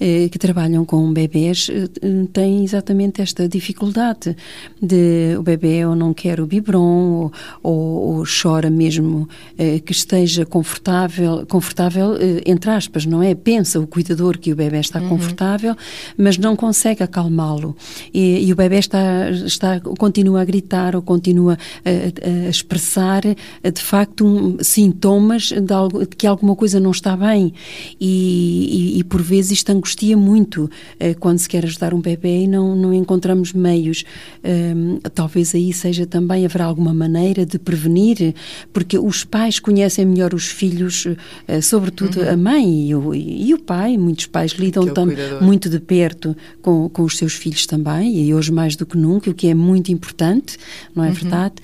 eh, 0.00 0.28
que 0.28 0.38
trabalham 0.38 0.84
com 0.84 1.12
bebés 1.12 1.68
têm 2.32 2.62
exatamente 2.62 3.20
esta 3.20 3.48
dificuldade 3.48 4.36
de 4.80 5.34
o 5.36 5.42
bebê 5.42 5.84
ou 5.84 5.96
não 5.96 6.14
quer 6.14 6.40
o 6.40 6.46
biberon 6.46 6.78
ou, 6.80 7.32
ou, 7.62 8.18
ou 8.18 8.24
chora 8.24 8.70
mesmo 8.70 9.28
eh, 9.58 9.80
que 9.80 9.90
esteja 9.90 10.46
confortável, 10.46 11.44
confortável 11.46 12.16
entre 12.46 12.70
aspas, 12.70 13.04
não 13.04 13.22
é? 13.22 13.34
Pensa 13.34 13.80
o 13.80 13.86
cuidador 13.86 14.38
que 14.38 14.52
o 14.52 14.56
bebê 14.56 14.78
está 14.78 15.00
uhum. 15.00 15.08
confortável, 15.08 15.74
mas 16.16 16.38
não 16.38 16.54
consegue 16.54 17.02
acalmá-lo 17.02 17.76
e, 18.14 18.46
e 18.46 18.52
o 18.52 18.56
bebê 18.56 18.67
bebê 18.68 18.78
está, 18.78 19.30
está, 19.30 19.80
continua 19.80 20.42
a 20.42 20.44
gritar 20.44 20.94
ou 20.94 21.02
continua 21.02 21.56
a, 21.84 22.46
a 22.46 22.50
expressar, 22.50 23.22
de 23.22 23.82
facto, 23.82 24.26
um, 24.26 24.58
sintomas 24.62 25.50
de, 25.50 25.72
algo, 25.72 26.00
de, 26.00 26.08
que 26.08 26.26
alguma 26.26 26.54
coisa 26.54 26.78
não 26.78 26.90
está 26.90 27.16
bem. 27.16 27.52
E, 28.00 28.96
e, 28.96 28.98
e, 28.98 29.04
por 29.04 29.22
vezes 29.22 29.52
isto 29.52 29.70
angustia 29.70 30.16
muito 30.16 30.70
eh, 31.00 31.14
quando 31.14 31.38
se 31.38 31.48
quer 31.48 31.64
ajudar 31.64 31.94
um 31.94 32.00
bebê 32.00 32.42
e 32.42 32.46
não, 32.46 32.76
não 32.76 32.92
encontramos 32.92 33.52
meios. 33.52 34.04
Um, 34.44 34.98
talvez 35.14 35.54
aí 35.54 35.72
seja 35.72 36.06
também, 36.06 36.44
haverá 36.44 36.66
alguma 36.66 36.92
maneira 36.92 37.46
de 37.46 37.58
prevenir, 37.58 38.34
porque 38.72 38.98
os 38.98 39.24
pais 39.24 39.58
conhecem 39.58 40.04
melhor 40.04 40.34
os 40.34 40.46
filhos, 40.46 41.06
uh, 41.06 41.16
sobretudo 41.62 42.20
uhum. 42.20 42.30
a 42.30 42.36
mãe 42.36 42.88
e 42.88 42.94
o, 42.94 43.14
e 43.14 43.54
o 43.54 43.58
pai. 43.58 43.96
Muitos 43.96 44.26
pais 44.26 44.52
lidam 44.52 44.86
é 44.86 44.90
tão, 44.90 45.08
muito 45.40 45.68
de 45.70 45.80
perto 45.80 46.36
com, 46.60 46.88
com 46.88 47.02
os 47.02 47.16
seus 47.16 47.34
filhos 47.34 47.66
também, 47.66 48.24
e 48.24 48.34
hoje 48.34 48.52
mais 48.58 48.74
do 48.74 48.84
que 48.84 48.98
nunca, 48.98 49.30
o 49.30 49.34
que 49.34 49.46
é 49.46 49.54
muito 49.54 49.92
importante, 49.92 50.58
não 50.92 51.04
é 51.04 51.08
uhum. 51.08 51.14
verdade? 51.14 51.54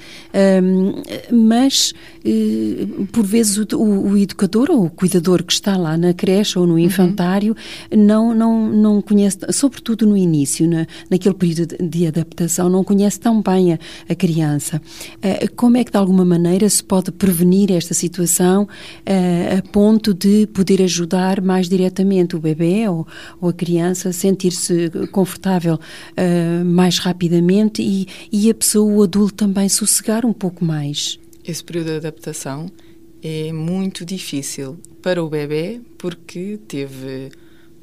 Um, 0.62 1.02
mas, 1.48 1.92
uh, 2.24 3.06
por 3.06 3.26
vezes, 3.26 3.56
o, 3.56 3.76
o, 3.76 4.16
educador 4.16 4.70
ou 4.70 4.84
o 4.84 4.90
cuidador 4.90 5.42
que 5.42 5.52
está 5.52 5.76
lá 5.76 5.96
na 5.96 6.14
creche 6.14 6.56
ou 6.56 6.68
no 6.68 6.74
uhum. 6.74 6.78
infantário 6.78 7.56
uhum. 7.90 8.04
não, 8.04 8.34
não, 8.34 8.68
não 8.68 9.02
conhece, 9.02 9.38
sobretudo 9.50 10.06
no 10.06 10.16
início, 10.16 10.68
na, 10.68 10.86
naquele 11.10 11.34
período 11.34 11.66
de, 11.66 11.88
de 11.88 12.06
adaptação, 12.06 12.68
não 12.68 12.84
conhece 12.84 13.18
tão 13.18 13.42
bem 13.42 13.72
a, 13.72 13.78
a 14.08 14.14
criança. 14.14 14.80
Uh, 15.16 15.52
como 15.56 15.76
é 15.76 15.82
que, 15.82 15.90
de 15.90 15.98
alguma 15.98 16.24
maneira, 16.24 16.68
se 16.68 16.84
pode 16.84 17.10
prevenir 17.10 17.72
esta 17.72 17.92
situação 17.92 18.62
uh, 18.62 19.58
a 19.58 19.62
ponto 19.72 20.14
de 20.14 20.46
poder 20.46 20.80
ajudar 20.82 21.40
mais 21.40 21.68
diretamente 21.68 22.36
o 22.36 22.38
bebê 22.38 22.88
ou, 22.88 23.04
ou 23.40 23.48
a 23.48 23.52
criança 23.52 24.10
a 24.10 24.12
sentir-se 24.12 24.90
confortável 25.10 25.78
mais 26.64 26.83
mais 26.84 26.98
rapidamente 26.98 27.80
e, 27.80 28.06
e 28.30 28.50
a 28.50 28.54
pessoa, 28.54 28.92
o 28.92 29.02
adulto, 29.02 29.34
também 29.34 29.68
sossegar 29.70 30.26
um 30.26 30.34
pouco 30.34 30.62
mais. 30.62 31.18
Esse 31.42 31.64
período 31.64 31.86
de 31.86 31.96
adaptação 31.96 32.70
é 33.22 33.50
muito 33.52 34.04
difícil 34.04 34.76
para 35.00 35.24
o 35.24 35.30
bebê 35.30 35.80
porque 35.96 36.58
teve 36.68 37.30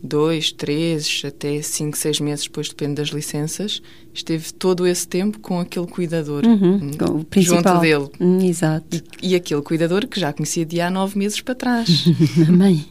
dois, 0.03 0.51
três, 0.51 1.23
até 1.25 1.63
cinco, 1.63 1.97
seis 1.97 2.19
meses, 2.19 2.45
depois 2.45 2.69
depende 2.69 2.95
das 2.95 3.09
licenças, 3.09 3.81
esteve 4.13 4.53
todo 4.53 4.85
esse 4.85 5.07
tempo 5.07 5.39
com 5.39 5.59
aquele 5.59 5.87
cuidador 5.87 6.45
uhum, 6.45 6.75
hum, 6.75 6.91
junto 7.37 7.79
dele. 7.79 8.07
Hum, 8.19 8.39
exato. 8.43 8.85
E, 9.19 9.31
e, 9.31 9.35
aquele 9.35 9.63
cuidador 9.63 10.07
que 10.07 10.19
já 10.19 10.31
conhecia 10.31 10.65
de 10.65 10.79
há 10.79 10.91
nove 10.91 11.17
meses 11.17 11.41
para 11.41 11.55
trás. 11.55 12.05
a 12.47 12.51
mãe. 12.51 12.85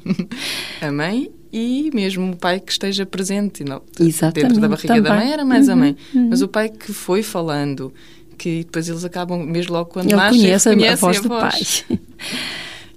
a 0.82 0.90
mãe 0.90 1.30
e 1.52 1.90
mesmo 1.92 2.32
o 2.32 2.36
pai 2.36 2.60
que 2.60 2.72
esteja 2.72 3.04
presente. 3.04 3.64
Não, 3.64 3.82
Exatamente, 3.98 4.48
dentro 4.48 4.60
da 4.60 4.68
barriga 4.68 4.88
também. 4.88 5.02
da 5.02 5.16
mãe 5.16 5.32
era 5.32 5.44
mais 5.44 5.66
uhum, 5.66 5.72
a 5.72 5.76
mãe. 5.76 5.96
Uhum. 6.14 6.28
Mas 6.30 6.42
o 6.42 6.48
pai 6.48 6.68
que 6.68 6.92
foi 6.92 7.22
falando, 7.22 7.92
que 8.38 8.64
depois 8.64 8.88
eles 8.88 9.04
acabam, 9.04 9.44
mesmo 9.44 9.72
logo 9.72 9.90
quando 9.90 10.06
Ele 10.06 10.16
nascem, 10.16 10.40
conhece 10.40 10.68
a, 10.68 10.92
a 10.92 10.96
voz 10.96 11.18
a 11.18 11.20
do 11.20 11.28
voz. 11.28 11.84
pai. 11.88 11.98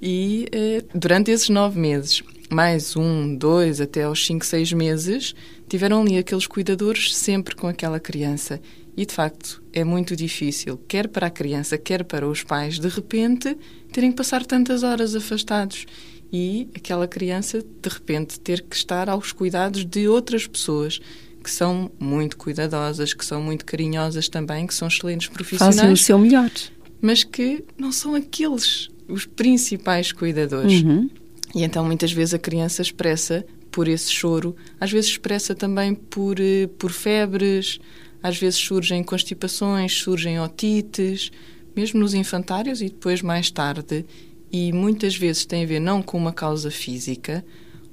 E 0.05 0.47
eh, 0.51 0.83
durante 0.93 1.31
esses 1.31 1.47
nove 1.47 1.79
meses, 1.79 2.21
mais 2.49 2.97
um, 2.97 3.33
dois, 3.37 3.79
até 3.79 4.03
aos 4.03 4.25
cinco, 4.25 4.45
seis 4.45 4.73
meses, 4.73 5.33
tiveram 5.69 6.01
ali 6.01 6.17
aqueles 6.17 6.45
cuidadores 6.45 7.15
sempre 7.15 7.55
com 7.55 7.69
aquela 7.69 8.01
criança. 8.01 8.59
E 8.97 9.05
de 9.05 9.13
facto 9.13 9.63
é 9.71 9.81
muito 9.85 10.13
difícil, 10.13 10.77
quer 10.89 11.07
para 11.07 11.27
a 11.27 11.29
criança, 11.29 11.77
quer 11.77 12.03
para 12.03 12.27
os 12.27 12.43
pais, 12.43 12.79
de 12.79 12.89
repente 12.89 13.57
terem 13.93 14.11
que 14.11 14.17
passar 14.17 14.45
tantas 14.45 14.83
horas 14.83 15.15
afastados 15.15 15.85
e 16.33 16.67
aquela 16.75 17.07
criança 17.07 17.61
de 17.61 17.89
repente 17.89 18.39
ter 18.39 18.63
que 18.63 18.75
estar 18.75 19.07
aos 19.07 19.31
cuidados 19.31 19.85
de 19.85 20.07
outras 20.07 20.47
pessoas 20.47 20.99
que 21.43 21.51
são 21.51 21.91
muito 21.99 22.37
cuidadosas, 22.37 23.13
que 23.13 23.23
são 23.23 23.39
muito 23.39 23.63
carinhosas 23.63 24.27
também, 24.27 24.65
que 24.65 24.73
são 24.73 24.87
excelentes 24.87 25.27
profissionais. 25.27 25.75
Fazem 25.75 25.93
o 25.93 25.97
seu 25.97 26.17
melhor. 26.17 26.49
Mas 26.99 27.23
que 27.23 27.63
não 27.77 27.91
são 27.91 28.15
aqueles 28.15 28.89
os 29.07 29.25
principais 29.25 30.11
cuidadores. 30.11 30.81
Uhum. 30.81 31.07
E 31.53 31.63
então 31.63 31.85
muitas 31.85 32.11
vezes 32.11 32.33
a 32.33 32.39
criança 32.39 32.81
expressa 32.81 33.45
por 33.69 33.87
esse 33.87 34.11
choro, 34.11 34.55
às 34.79 34.91
vezes 34.91 35.11
expressa 35.11 35.53
também 35.53 35.93
por, 35.93 36.39
eh, 36.39 36.67
por 36.79 36.91
febres, 36.91 37.79
às 38.23 38.37
vezes 38.37 38.59
surgem 38.59 39.03
constipações, 39.03 39.93
surgem 39.93 40.39
otites, 40.39 41.31
mesmo 41.75 41.99
nos 41.99 42.13
infantários 42.13 42.81
e 42.81 42.85
depois 42.85 43.21
mais 43.21 43.51
tarde 43.51 44.05
e 44.53 44.71
muitas 44.71 45.15
vezes 45.15 45.45
tem 45.45 45.63
a 45.63 45.65
ver 45.65 45.79
não 45.79 46.03
com 46.03 46.15
uma 46.15 46.31
causa 46.31 46.69
física 46.69 47.43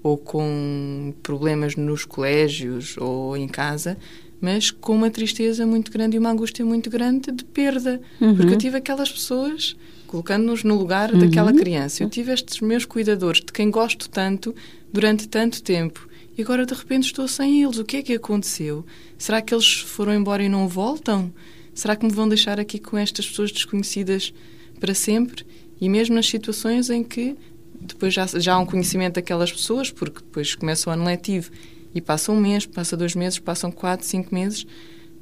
ou 0.03 0.19
com 0.19 1.15
problemas 1.23 1.75
nos 1.75 2.05
colégios 2.05 2.97
ou 2.99 3.35
em 3.35 3.49
casa, 3.49 3.97
mas 4.39 4.71
com 4.71 4.95
uma 4.95 5.11
tristeza 5.11 5.67
muito 5.67 5.91
grande 5.91 6.17
e 6.17 6.19
uma 6.19 6.31
angústia 6.31 6.65
muito 6.65 6.91
grande 6.91 7.33
de 7.33 7.45
perda. 7.47 8.01
Uhum. 8.21 8.37
Porque 8.37 8.55
eu 8.55 8.59
tive 8.59 8.77
aquelas 8.77 9.11
pessoas, 9.11 9.75
colocando-nos 10.07 10.63
no 10.63 10.77
lugar 10.77 11.13
uhum. 11.13 11.21
daquela 11.21 11.53
criança, 11.53 12.03
eu 12.03 12.11
tive 12.11 12.33
estes 12.33 12.61
meus 12.61 12.85
cuidadores, 12.85 13.41
de 13.41 13.53
quem 13.53 13.71
gosto 13.71 14.09
tanto, 14.09 14.55
durante 14.93 15.29
tanto 15.29 15.63
tempo, 15.63 16.09
e 16.37 16.43
agora 16.43 16.67
de 16.67 16.75
repente 16.75 17.05
estou 17.05 17.27
sem 17.27 17.63
eles. 17.63 17.79
O 17.79 17.85
que 17.85 17.99
é 17.99 18.03
que 18.03 18.15
aconteceu? 18.15 18.85
Será 19.19 19.41
que 19.41 19.55
eles 19.55 19.81
foram 19.81 20.15
embora 20.15 20.43
e 20.43 20.49
não 20.49 20.69
voltam? 20.69 21.33
Será 21.75 21.97
que 21.97 22.05
me 22.05 22.13
vão 22.13 22.29
deixar 22.29 22.61
aqui 22.61 22.79
com 22.79 22.99
estas 22.99 23.27
pessoas 23.27 23.51
desconhecidas 23.51 24.33
para 24.79 24.95
sempre? 24.95 25.45
E 25.81 25.89
mesmo 25.89 26.15
nas 26.15 26.27
situações 26.27 26.91
em 26.91 27.03
que 27.03 27.37
depois 27.81 28.13
já, 28.13 28.27
já 28.27 28.55
há 28.55 28.59
um 28.59 28.67
conhecimento 28.67 29.15
daquelas 29.15 29.51
pessoas, 29.51 29.91
porque 29.91 30.19
depois 30.19 30.55
começa 30.55 30.91
o 30.91 30.93
ano 30.93 31.05
letivo 31.05 31.51
e 31.95 32.01
passa 32.01 32.31
um 32.31 32.39
mês, 32.39 32.67
passa 32.67 32.97
dois 32.97 33.15
meses, 33.15 33.39
passam 33.39 33.71
quatro, 33.73 34.07
cinco 34.07 34.35
meses, 34.35 34.67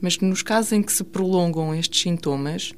mas 0.00 0.18
nos 0.18 0.42
casos 0.42 0.72
em 0.72 0.82
que 0.82 0.92
se 0.92 1.04
prolongam 1.04 1.74
estes 1.74 2.02
sintomas, 2.02 2.72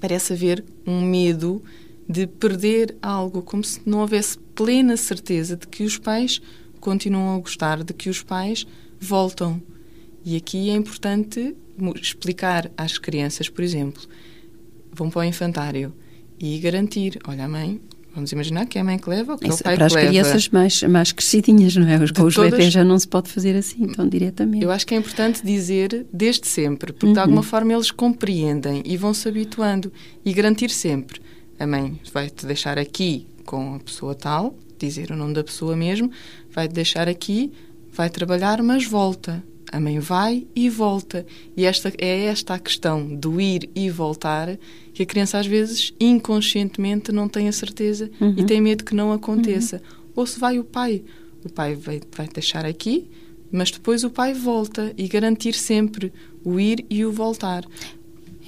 parece 0.00 0.32
haver 0.32 0.64
um 0.86 1.02
medo 1.02 1.62
de 2.08 2.26
perder 2.26 2.96
algo, 3.00 3.42
como 3.42 3.62
se 3.62 3.80
não 3.86 4.00
houvesse 4.00 4.38
plena 4.54 4.96
certeza 4.96 5.56
de 5.56 5.66
que 5.66 5.84
os 5.84 5.98
pais 5.98 6.40
continuam 6.80 7.36
a 7.36 7.40
gostar, 7.40 7.82
de 7.82 7.94
que 7.94 8.10
os 8.10 8.22
pais 8.22 8.66
voltam. 9.00 9.60
E 10.24 10.36
aqui 10.36 10.70
é 10.70 10.74
importante 10.74 11.54
explicar 12.00 12.70
às 12.76 12.98
crianças, 12.98 13.48
por 13.48 13.62
exemplo, 13.62 14.02
vão 14.92 15.10
para 15.10 15.20
o 15.20 15.24
infantário 15.24 15.94
e 16.38 16.58
garantir, 16.58 17.18
olha, 17.26 17.44
a 17.44 17.48
mãe, 17.48 17.80
vamos 18.14 18.30
imaginar 18.32 18.66
que 18.66 18.78
é 18.78 18.80
a 18.80 18.84
mãe 18.84 18.98
que 18.98 19.08
leva, 19.08 19.36
que 19.38 19.48
Isso, 19.48 19.58
é 19.58 19.60
o 19.60 19.64
pai 19.64 19.76
para 19.76 19.86
que 19.86 19.86
as 19.86 19.92
leva. 19.94 20.08
crianças 20.08 20.48
mais, 20.48 20.82
mais 20.84 21.12
crescidinhas, 21.12 21.74
não 21.76 21.88
é? 21.88 21.96
Os, 22.02 22.10
com 22.10 22.22
os 22.24 22.34
todas- 22.34 22.50
bebês 22.50 22.72
já 22.72 22.84
não 22.84 22.98
se 22.98 23.08
pode 23.08 23.30
fazer 23.30 23.56
assim 23.56 23.86
tão 23.88 24.08
diretamente. 24.08 24.62
Eu 24.64 24.70
acho 24.70 24.86
que 24.86 24.94
é 24.94 24.98
importante 24.98 25.44
dizer 25.44 26.06
desde 26.12 26.46
sempre, 26.46 26.92
porque 26.92 27.06
Uhum. 27.06 27.12
de 27.12 27.18
alguma 27.18 27.42
forma 27.42 27.72
eles 27.72 27.90
compreendem 27.90 28.82
e 28.84 28.96
vão 28.96 29.12
se 29.14 29.28
habituando 29.28 29.92
e 30.24 30.32
garantir 30.32 30.70
sempre. 30.70 31.20
A 31.58 31.66
mãe 31.66 31.98
vai-te 32.12 32.46
deixar 32.46 32.78
aqui 32.78 33.26
com 33.44 33.74
a 33.76 33.78
pessoa 33.80 34.14
tal, 34.14 34.56
dizer 34.78 35.10
o 35.10 35.16
nome 35.16 35.34
da 35.34 35.44
pessoa 35.44 35.76
mesmo, 35.76 36.10
vai-te 36.50 36.72
deixar 36.74 37.08
aqui, 37.08 37.52
vai 37.92 38.10
trabalhar, 38.10 38.62
mas 38.62 38.84
volta. 38.84 39.42
A 39.72 39.80
mãe 39.80 39.98
vai 39.98 40.46
e 40.54 40.68
volta. 40.70 41.26
E 41.56 41.64
esta, 41.64 41.92
é 41.98 42.26
esta 42.26 42.54
a 42.54 42.58
questão 42.58 43.14
do 43.14 43.40
ir 43.40 43.68
e 43.74 43.90
voltar 43.90 44.56
que 44.92 45.02
a 45.02 45.06
criança 45.06 45.38
às 45.38 45.46
vezes 45.46 45.92
inconscientemente 45.98 47.10
não 47.10 47.28
tem 47.28 47.48
a 47.48 47.52
certeza 47.52 48.10
Uhum. 48.20 48.34
e 48.36 48.44
tem 48.44 48.60
medo 48.60 48.84
que 48.84 48.94
não 48.94 49.12
aconteça. 49.12 49.82
Ou 50.14 50.26
se 50.26 50.38
vai 50.38 50.58
o 50.58 50.64
pai. 50.64 51.02
O 51.44 51.48
pai 51.50 51.74
vai, 51.74 52.00
vai 52.16 52.28
deixar 52.28 52.64
aqui, 52.64 53.08
mas 53.50 53.70
depois 53.70 54.04
o 54.04 54.10
pai 54.10 54.32
volta 54.32 54.92
e 54.96 55.08
garantir 55.08 55.54
sempre 55.54 56.12
o 56.44 56.60
ir 56.60 56.84
e 56.88 57.04
o 57.04 57.10
voltar. 57.12 57.64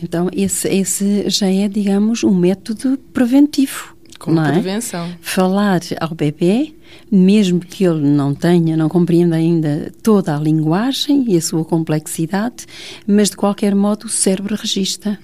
Então, 0.02 0.28
esse, 0.32 0.68
esse 0.68 1.28
já 1.28 1.50
é, 1.50 1.66
digamos, 1.68 2.23
um 2.23 2.35
método 2.35 2.99
preventivo. 3.12 3.96
Como 4.18 4.37
não 4.37 4.46
é? 4.46 4.52
prevenção. 4.52 5.11
Falar 5.20 5.80
ao 6.00 6.14
bebê, 6.14 6.75
mesmo 7.11 7.61
que 7.61 7.85
ele 7.85 8.00
não 8.00 8.35
tenha, 8.35 8.76
não 8.76 8.88
compreenda 8.88 9.37
ainda 9.37 9.93
toda 10.02 10.37
a 10.37 10.40
linguagem 10.40 11.25
e 11.28 11.37
a 11.37 11.40
sua 11.40 11.64
complexidade, 11.64 12.66
mas 13.07 13.31
de 13.31 13.37
qualquer 13.37 13.75
modo 13.75 14.05
o 14.05 14.09
cérebro 14.09 14.57
registra. 14.57 15.19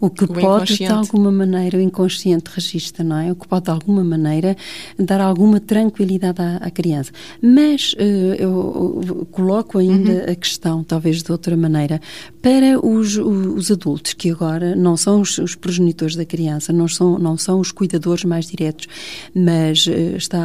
O 0.00 0.10
que 0.10 0.24
O 0.24 0.28
pode, 0.28 0.76
de 0.76 0.86
alguma 0.86 1.32
maneira, 1.32 1.78
o 1.78 1.80
inconsciente 1.80 2.50
registra, 2.54 3.02
não 3.02 3.16
é? 3.16 3.32
O 3.32 3.34
que 3.36 3.48
pode, 3.48 3.64
de 3.64 3.70
alguma 3.70 4.04
maneira, 4.04 4.56
dar 4.98 5.20
alguma 5.20 5.60
tranquilidade 5.60 6.40
à, 6.40 6.56
à 6.56 6.70
criança. 6.70 7.10
Mas 7.42 7.94
eh, 7.98 8.36
eu, 8.38 9.26
coloco 9.30 9.78
ainda 9.78 10.30
a 10.30 10.34
questão, 10.34 10.84
talvez 10.84 11.22
de 11.22 11.32
outra 11.32 11.56
maneira, 11.56 12.00
para 12.42 12.78
os, 12.84 13.16
os 13.16 13.70
adultos, 13.70 14.12
que 14.12 14.30
agora 14.30 14.76
não 14.76 14.96
são 14.96 15.20
os, 15.20 15.38
os 15.38 15.54
progenitores 15.54 16.14
da 16.16 16.24
criança, 16.24 16.72
não 16.72 16.88
são, 16.88 17.18
não 17.18 17.36
são 17.36 17.60
os 17.60 17.72
cuidadores 17.72 18.24
mais 18.24 18.46
diretos, 18.46 18.86
mas 19.34 19.86
eh, 19.88 20.16
está 20.16 20.44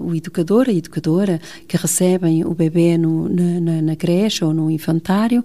o 0.00 0.14
educador, 0.14 0.66
a 0.68 0.72
educadora, 0.72 1.40
que 1.68 1.76
recebem 1.76 2.44
o 2.44 2.54
bebê 2.54 2.96
no- 2.98 3.28
na, 3.28 3.82
na- 3.82 3.96
creche 3.96 4.44
ou 4.44 4.52
no 4.54 4.70
infantário, 4.70 5.44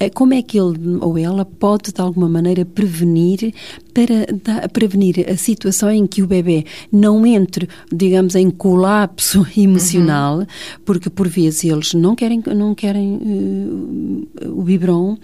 eh, 0.00 0.10
como 0.10 0.34
é 0.34 0.42
que 0.42 0.58
ele 0.58 0.96
ou 1.00 1.16
ela 1.16 1.44
pode, 1.44 1.92
de 1.92 2.00
alguma 2.00 2.28
maneira, 2.28 2.64
prevenir 2.64 3.54
para 3.94 4.26
da- 4.42 4.68
prevenir 4.68 5.26
a 5.30 5.36
situação 5.36 5.90
em 5.90 6.06
que 6.06 6.22
o 6.22 6.26
bebê 6.26 6.64
não 6.90 7.24
entre, 7.26 7.68
digamos, 7.92 8.34
em 8.34 8.50
colapso 8.50 9.46
emocional, 9.56 10.46
porque 10.84 11.08
por 11.10 11.28
vezes 11.28 11.64
eles 11.64 11.94
não 11.94 12.14
querem, 12.16 12.42
não 12.56 12.74
querem 12.74 13.20
eh, 14.42 14.48
o 14.48 14.62
biberon, 14.62 15.16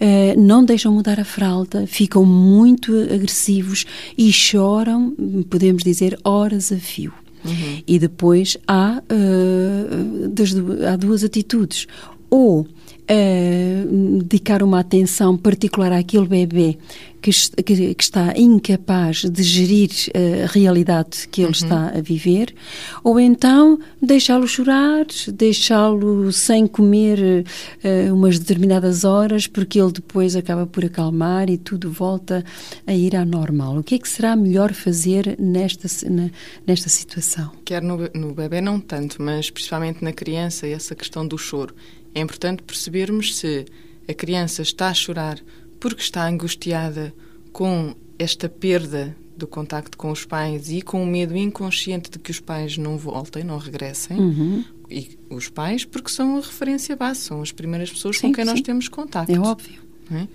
eh, 0.00 0.34
não 0.36 0.64
deixam 0.64 0.92
mudar 0.92 1.18
a 1.20 1.24
fralda, 1.24 1.86
ficam 1.86 2.24
muito 2.24 2.92
agressivos 3.12 3.84
e 4.18 4.30
choram, 4.32 5.14
podemos 5.48 5.82
dizer, 5.82 6.18
horas 6.24 6.72
a 6.72 6.76
fio. 6.76 7.12
E 7.86 7.98
depois 7.98 8.56
há, 8.66 9.02
du- 10.52 10.86
há 10.86 10.96
duas 10.96 11.22
atitudes. 11.24 11.86
Ou 12.30 12.66
dedicar 14.20 14.62
uma 14.62 14.80
atenção 14.80 15.36
particular 15.36 15.92
àquele 15.92 16.26
bebê 16.26 16.78
que, 17.22 17.30
que- 17.62 17.94
que 17.94 18.02
está 18.04 18.34
incapaz 18.36 19.22
de 19.24 19.42
gerir 19.42 19.90
a 20.14 20.46
realidade 20.46 21.26
que 21.30 21.42
ele 21.42 21.50
está 21.52 21.88
a 21.88 22.00
viver, 22.00 22.54
ou 23.02 23.18
então 23.18 23.78
deixá-lo 24.00 24.46
chorar, 24.46 25.06
deixá-lo 25.32 26.30
sem 26.32 26.66
comer 26.68 27.44
eh, 27.82 28.12
umas 28.12 28.38
determinadas 28.38 29.02
horas, 29.04 29.46
porque 29.48 29.80
ele 29.80 29.90
depois 29.92 30.36
acaba 30.36 30.66
por 30.66 30.84
acalmar 30.84 31.50
e 31.50 31.56
tudo 31.58 31.90
volta 31.90 32.44
a 32.86 32.94
ir 32.94 33.16
à 33.16 33.24
normal. 33.24 33.78
O 33.78 33.82
que 33.82 33.96
é 33.96 33.98
que 33.98 34.08
será 34.08 34.36
melhor 34.36 34.72
fazer 34.72 35.36
nesta, 35.38 35.88
na- 36.08 36.30
nesta 36.64 36.88
situação? 36.88 37.50
Quer 37.64 37.82
no, 37.82 37.98
no 38.14 38.34
bebê 38.34 38.60
não 38.60 38.78
tanto, 38.78 39.20
mas 39.20 39.50
principalmente 39.50 40.04
na 40.04 40.12
criança, 40.12 40.66
essa 40.68 40.94
questão 40.94 41.26
do 41.26 41.36
choro. 41.36 41.74
É 42.16 42.20
importante 42.20 42.62
percebermos 42.62 43.36
se 43.36 43.66
a 44.08 44.14
criança 44.14 44.62
está 44.62 44.88
a 44.88 44.94
chorar 44.94 45.38
porque 45.78 46.00
está 46.00 46.26
angustiada 46.26 47.12
com 47.52 47.94
esta 48.18 48.48
perda 48.48 49.14
do 49.36 49.46
contacto 49.46 49.98
com 49.98 50.10
os 50.10 50.24
pais 50.24 50.70
e 50.70 50.80
com 50.80 51.02
o 51.02 51.06
medo 51.06 51.36
inconsciente 51.36 52.10
de 52.10 52.18
que 52.18 52.30
os 52.30 52.40
pais 52.40 52.78
não 52.78 52.96
voltem, 52.96 53.44
não 53.44 53.58
regressem. 53.58 54.18
Uhum. 54.18 54.64
E 54.88 55.18
os 55.28 55.50
pais, 55.50 55.84
porque 55.84 56.08
são 56.08 56.38
a 56.38 56.40
referência 56.40 56.96
base, 56.96 57.20
são 57.20 57.42
as 57.42 57.52
primeiras 57.52 57.90
pessoas 57.90 58.16
Sim, 58.16 58.28
com 58.28 58.32
quem 58.32 58.46
nós 58.46 58.60
sim. 58.60 58.64
temos 58.64 58.88
contacto. 58.88 59.30
É 59.30 59.38
óbvio. 59.38 59.82
é? 60.10 60.26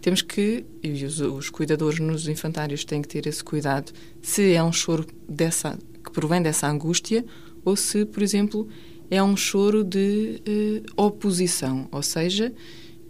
Temos 0.00 0.22
que, 0.22 0.64
e 0.82 1.04
os, 1.04 1.20
os 1.20 1.50
cuidadores 1.50 1.98
nos 1.98 2.28
infantários 2.28 2.82
têm 2.82 3.02
que 3.02 3.08
ter 3.08 3.26
esse 3.26 3.44
cuidado, 3.44 3.92
se 4.22 4.54
é 4.54 4.64
um 4.64 4.72
choro 4.72 5.06
dessa, 5.28 5.78
que 6.02 6.10
provém 6.10 6.40
dessa 6.40 6.66
angústia 6.66 7.26
ou 7.62 7.76
se, 7.76 8.06
por 8.06 8.22
exemplo, 8.22 8.66
é 9.10 9.22
um 9.22 9.36
choro 9.36 9.84
de 9.84 10.42
eh, 10.46 10.82
oposição, 10.96 11.88
ou 11.92 12.02
seja, 12.02 12.52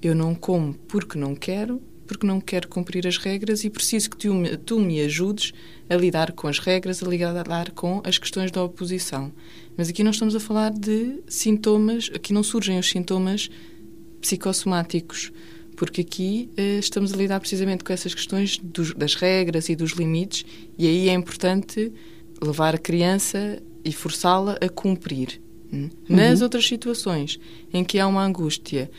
eu 0.03 0.15
não 0.15 0.35
como 0.35 0.75
porque 0.89 1.19
não 1.19 1.35
quero, 1.35 1.81
porque 2.07 2.27
não 2.27 2.41
quero 2.41 2.69
cumprir 2.69 3.07
as 3.07 3.17
regras 3.17 3.65
e 3.65 3.71
preciso 3.71 4.11
que 4.11 4.17
tu, 4.17 4.33
me- 4.35 4.57
tu 4.57 4.79
me 4.79 5.01
ajudes 5.01 5.53
a 5.89 5.97
lidar 5.97 6.33
com 6.33 6.47
as 6.47 6.59
regras, 6.59 7.03
a 7.03 7.07
lidar 7.09 7.71
com 7.73 8.01
as 8.05 8.17
questões 8.19 8.51
da 8.51 8.63
oposição. 8.63 9.33
Mas 9.77 9.89
aqui 9.89 10.05
não 10.05 10.11
estamos 10.13 10.37
a 10.37 10.41
falar 10.41 10.71
de 10.71 11.21
sintomas, 11.27 12.11
aqui 12.15 12.33
não 12.33 12.43
surgem 12.43 12.79
os 12.79 12.89
sintomas 12.89 13.49
psicossomáticos, 14.21 15.33
porque 15.77 16.01
aqui 16.01 16.51
eh, 16.57 16.79
estamos 16.79 17.13
a 17.13 17.17
lidar 17.17 17.39
precisamente 17.41 17.85
com 17.85 17.93
essas 17.93 18.15
questões 18.15 18.59
dos- 18.59 18.95
das 18.95 19.15
regras 19.15 19.69
e 19.69 19.77
dos 19.77 19.93
limites, 19.93 20.45
e 20.79 20.87
aí 20.87 21.09
é 21.09 21.13
importante 21.13 21.93
levar 22.43 22.75
a 22.75 22.79
criança 22.79 23.63
e 23.85 23.93
forçá-la 23.93 24.57
a 24.61 24.69
cumprir. 24.69 25.41
Nas 26.09 26.41
outras 26.43 26.67
situações 26.67 27.39
em 27.73 27.85
que 27.85 27.99
há 27.99 28.07
uma 28.07 28.25
angústia, 28.25 28.91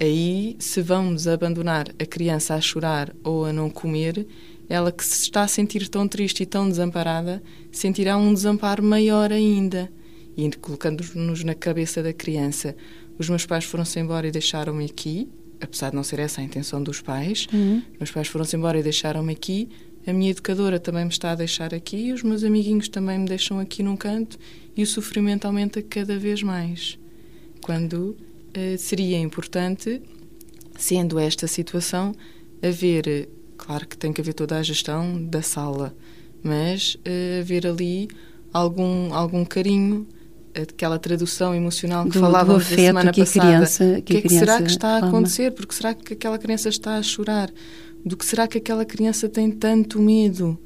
aí 0.00 0.56
se 0.58 0.80
vamos 0.82 1.26
abandonar 1.26 1.88
a 1.98 2.06
criança 2.06 2.54
a 2.54 2.60
chorar 2.60 3.14
ou 3.22 3.44
a 3.44 3.52
não 3.52 3.70
comer, 3.70 4.26
ela 4.68 4.90
que 4.90 5.04
se 5.04 5.22
está 5.22 5.42
a 5.42 5.48
sentir 5.48 5.88
tão 5.88 6.08
triste 6.08 6.42
e 6.42 6.46
tão 6.46 6.68
desamparada, 6.68 7.42
sentirá 7.70 8.16
um 8.16 8.34
desamparo 8.34 8.82
maior 8.82 9.32
ainda. 9.32 9.90
E 10.36 10.50
colocando-nos 10.56 11.44
na 11.44 11.54
cabeça 11.54 12.02
da 12.02 12.12
criança, 12.12 12.76
os 13.18 13.28
meus 13.28 13.46
pais 13.46 13.64
foram-se 13.64 13.98
embora 14.00 14.26
e 14.26 14.30
deixaram-me 14.30 14.84
aqui, 14.84 15.28
apesar 15.60 15.90
de 15.90 15.96
não 15.96 16.02
ser 16.02 16.18
essa 16.18 16.40
a 16.40 16.44
intenção 16.44 16.82
dos 16.82 17.00
pais, 17.00 17.46
Uhum. 17.52 17.80
meus 17.98 18.10
pais 18.10 18.28
foram-se 18.28 18.54
embora 18.56 18.78
e 18.78 18.82
deixaram-me 18.82 19.32
aqui, 19.32 19.68
a 20.06 20.12
minha 20.12 20.30
educadora 20.30 20.78
também 20.78 21.04
me 21.04 21.10
está 21.10 21.32
a 21.32 21.34
deixar 21.34 21.74
aqui, 21.74 22.12
os 22.12 22.22
meus 22.22 22.44
amiguinhos 22.44 22.88
também 22.88 23.18
me 23.18 23.26
deixam 23.26 23.58
aqui 23.58 23.82
num 23.82 23.96
canto 23.96 24.38
e 24.76 24.82
o 24.82 24.86
sofrimento 24.86 25.46
aumenta 25.46 25.82
cada 25.82 26.16
vez 26.16 26.42
mais. 26.42 26.96
Quando 27.60 28.16
eh, 28.54 28.76
seria 28.76 29.18
importante, 29.18 30.00
sendo 30.78 31.18
esta 31.18 31.48
situação, 31.48 32.14
haver, 32.62 33.08
eh, 33.08 33.28
claro 33.56 33.88
que 33.88 33.98
tem 33.98 34.12
que 34.12 34.20
haver 34.20 34.34
toda 34.34 34.56
a 34.56 34.62
gestão 34.62 35.24
da 35.24 35.42
sala, 35.42 35.92
mas 36.42 36.96
eh, 37.04 37.40
haver 37.40 37.66
ali 37.66 38.08
algum, 38.52 39.12
algum 39.12 39.44
carinho, 39.44 40.06
aquela 40.62 40.98
tradução 40.98 41.54
emocional 41.54 42.04
que 42.04 42.10
Do- 42.10 42.14
do 42.14 42.20
falávamos 42.20 42.62
da 42.64 42.66
afeto 42.74 42.80
semana 42.86 43.12
que 43.12 43.20
a 43.20 43.24
passada. 43.24 43.46
criança- 43.46 43.84
que 43.94 44.00
o 44.00 44.02
que 44.02 44.14
a 44.14 44.18
é 44.18 44.22
que 44.22 44.28
será 44.28 44.62
que 44.62 44.70
está 44.70 44.88
a 44.88 44.98
acontecer? 45.08 45.50
Porque 45.52 45.74
será 45.74 45.94
que 45.94 46.12
aquela 46.14 46.38
criança 46.38 46.68
está 46.68 46.96
a 46.96 47.02
chorar? 47.02 47.50
Do 48.04 48.16
que 48.16 48.24
será 48.24 48.46
que 48.46 48.58
aquela 48.58 48.84
criança 48.84 49.28
tem 49.28 49.50
tanto 49.50 50.00
medo? 50.00 50.58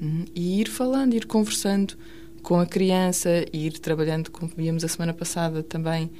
Hum, 0.00 0.24
E 0.34 0.60
ir 0.60 0.68
falando, 0.68 1.14
ir 1.14 1.26
conversando 1.26 1.94
com 2.42 2.58
a 2.60 2.66
criança, 2.66 3.44
ir 3.52 3.72
trabalhando, 3.78 4.30
como 4.30 4.50
víamos 4.56 4.84
a 4.84 4.88
semana 4.88 5.12
passada 5.12 5.62
também, 5.62 6.10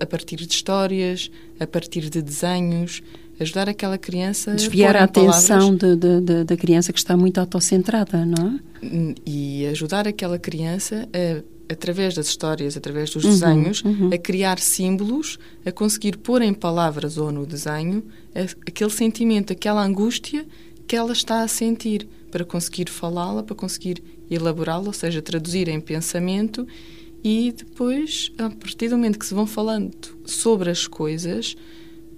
a 0.00 0.06
partir 0.06 0.36
de 0.36 0.52
histórias, 0.52 1.30
a 1.58 1.66
partir 1.66 2.08
de 2.10 2.22
desenhos, 2.22 3.02
ajudar 3.38 3.68
aquela 3.68 3.98
criança 3.98 4.52
Desviar 4.54 4.96
a 4.96 5.06
palavras- 5.08 5.50
atenção 5.50 5.74
de- 5.76 5.96
de- 5.96 6.20
de- 6.20 6.44
da 6.44 6.56
criança 6.56 6.92
que 6.92 6.98
está 6.98 7.16
muito 7.16 7.38
autocentrada, 7.38 8.24
não 8.24 8.60
é? 8.82 9.14
e 9.26 9.66
ajudar 9.66 10.06
aquela 10.06 10.38
criança 10.38 11.08
a, 11.12 11.42
através 11.68 12.14
das 12.14 12.26
histórias, 12.28 12.76
através 12.76 13.10
dos 13.10 13.24
Uhum, 13.24 13.30
desenhos, 13.30 13.82
uhum. 13.84 14.10
a 14.12 14.18
criar 14.18 14.58
símbolos, 14.58 15.38
a 15.64 15.72
conseguir 15.72 16.16
pôr 16.18 16.42
em 16.42 16.54
palavras 16.54 17.18
ou 17.18 17.32
no 17.32 17.44
desenho 17.46 18.04
a- 18.34 18.42
aquele 18.68 18.90
sentimento, 18.90 19.52
aquela 19.52 19.82
angústia 19.84 20.46
que 20.86 20.94
ela 20.94 21.12
está 21.12 21.42
a 21.42 21.48
sentir, 21.48 22.06
para 22.30 22.44
conseguir 22.44 22.88
falá-la, 22.90 23.42
para 23.42 23.54
conseguir 23.56 24.02
elaborá-la, 24.30 24.86
ou 24.86 24.92
seja, 24.92 25.20
traduzir 25.22 25.68
em 25.68 25.80
pensamento 25.80 26.66
e 27.24 27.52
depois, 27.56 28.30
a 28.38 28.50
partir 28.50 28.88
do 28.88 28.96
momento 28.96 29.18
que 29.18 29.26
se 29.26 29.34
vão 29.34 29.46
falando 29.46 29.90
sobre 30.24 30.70
as 30.70 30.86
coisas, 30.86 31.56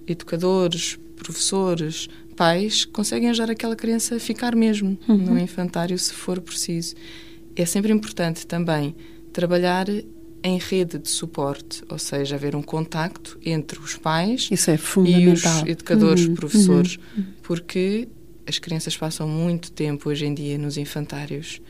educadores, 0.07 0.97
professores, 1.15 2.07
pais 2.35 2.85
conseguem 2.85 3.29
ajudar 3.29 3.51
aquela 3.51 3.75
criança 3.75 4.15
a 4.15 4.19
ficar 4.19 4.55
mesmo 4.55 4.97
uhum. 5.07 5.17
no 5.17 5.39
infantário, 5.39 5.97
se 5.97 6.13
for 6.13 6.39
preciso. 6.39 6.95
É 7.55 7.65
sempre 7.65 7.91
importante 7.91 8.45
também 8.47 8.95
trabalhar 9.31 9.87
em 10.43 10.57
rede 10.57 10.97
de 10.97 11.09
suporte, 11.09 11.83
ou 11.89 11.99
seja, 11.99 12.35
haver 12.35 12.55
um 12.55 12.61
contacto 12.61 13.37
entre 13.45 13.79
os 13.79 13.95
pais 13.95 14.49
é 14.51 14.55
e 15.05 15.27
os 15.27 15.43
educadores, 15.67 16.25
uhum. 16.25 16.35
professores, 16.35 16.97
uhum. 17.17 17.25
porque 17.43 18.07
as 18.47 18.57
crianças 18.57 18.95
passam 18.95 19.27
muito 19.27 19.71
tempo 19.71 20.09
hoje 20.09 20.25
em 20.25 20.33
dia 20.33 20.57
nos 20.57 20.77
infantários 20.77 21.61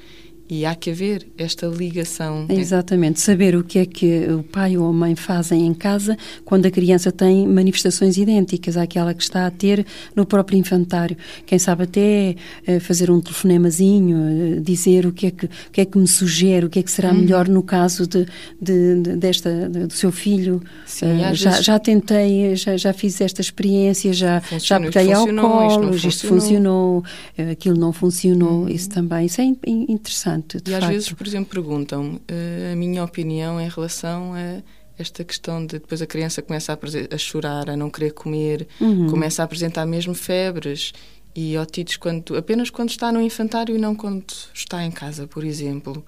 e 0.49 0.65
há 0.65 0.73
que 0.73 0.89
haver 0.89 1.27
esta 1.37 1.67
ligação. 1.67 2.47
Exatamente, 2.49 3.19
saber 3.19 3.55
o 3.55 3.63
que 3.63 3.77
é 3.77 3.85
que 3.85 4.25
o 4.31 4.41
pai 4.41 4.75
ou 4.77 4.89
a 4.89 4.93
mãe 4.93 5.15
fazem 5.15 5.67
em 5.67 5.73
casa 5.75 6.17
quando 6.43 6.65
a 6.65 6.71
criança 6.71 7.11
tem 7.11 7.47
manifestações 7.47 8.17
idênticas 8.17 8.75
àquela 8.75 9.13
que 9.13 9.21
está 9.21 9.45
a 9.45 9.51
ter 9.51 9.85
no 10.15 10.25
próprio 10.25 10.57
infantário. 10.57 11.15
Quem 11.45 11.59
sabe 11.59 11.83
até 11.83 12.35
eh, 12.65 12.79
fazer 12.79 13.11
um 13.11 13.21
telefonemazinho, 13.21 14.57
eh, 14.57 14.59
dizer 14.59 15.05
o 15.05 15.11
que 15.11 15.27
é 15.27 15.31
que, 15.31 15.45
o 15.45 15.49
que, 15.71 15.81
é 15.81 15.85
que 15.85 15.97
me 15.99 16.07
sugere, 16.07 16.65
o 16.65 16.69
que 16.69 16.79
é 16.79 16.83
que 16.83 16.89
será 16.89 17.11
uhum. 17.11 17.19
melhor 17.19 17.47
no 17.47 17.61
caso 17.61 18.07
de, 18.07 18.25
de, 18.59 19.01
de 19.01 19.15
desta, 19.17 19.69
de, 19.69 19.85
do 19.85 19.93
seu 19.93 20.11
filho. 20.11 20.63
Sim, 20.83 21.17
uh, 21.17 21.35
já, 21.35 21.51
vezes... 21.51 21.65
já 21.65 21.77
tentei, 21.77 22.55
já, 22.55 22.75
já 22.75 22.91
fiz 22.91 23.21
esta 23.21 23.41
experiência, 23.41 24.11
já, 24.13 24.41
já 24.57 24.79
peguei 24.79 25.13
ao 25.13 25.27
colo, 25.27 25.93
isto, 25.93 26.07
isto 26.07 26.27
funcionou, 26.27 27.03
aquilo 27.51 27.77
não 27.77 27.93
funcionou, 27.93 28.63
uhum. 28.63 28.69
isso 28.69 28.89
também, 28.89 29.27
isso 29.27 29.41
é 29.41 29.45
interessante 29.67 30.38
importante. 30.39 30.69
e 30.69 30.75
às 30.75 30.85
vezes, 30.85 31.11
por 31.13 31.25
exemplo, 31.25 31.49
perguntam 31.51 32.15
uh, 32.15 32.73
a 32.73 32.75
minha 32.75 33.03
opinião 33.03 33.59
em 33.59 33.69
relação 33.69 34.33
a 34.33 34.61
esta 34.97 35.23
questão 35.23 35.65
de 35.65 35.79
depois 35.79 36.01
a 36.01 36.05
criança 36.05 36.41
começa 36.41 36.73
a, 36.73 37.15
a 37.15 37.17
chorar, 37.17 37.69
a 37.69 37.77
não 37.77 37.89
querer 37.89 38.11
comer, 38.11 38.67
uhum. 38.81 39.09
começa 39.09 39.41
a 39.41 39.45
apresentar 39.45 39.85
mesmo 39.85 40.13
febres 40.13 40.91
e 41.33 41.57
otites 41.57 41.95
quando, 41.95 42.35
apenas 42.35 42.69
quando 42.69 42.89
está 42.89 43.11
no 43.11 43.21
infantário 43.21 43.75
e 43.75 43.79
não 43.79 43.95
quando 43.95 44.25
está 44.53 44.83
em 44.83 44.91
casa, 44.91 45.25
por 45.25 45.45
exemplo. 45.45 46.05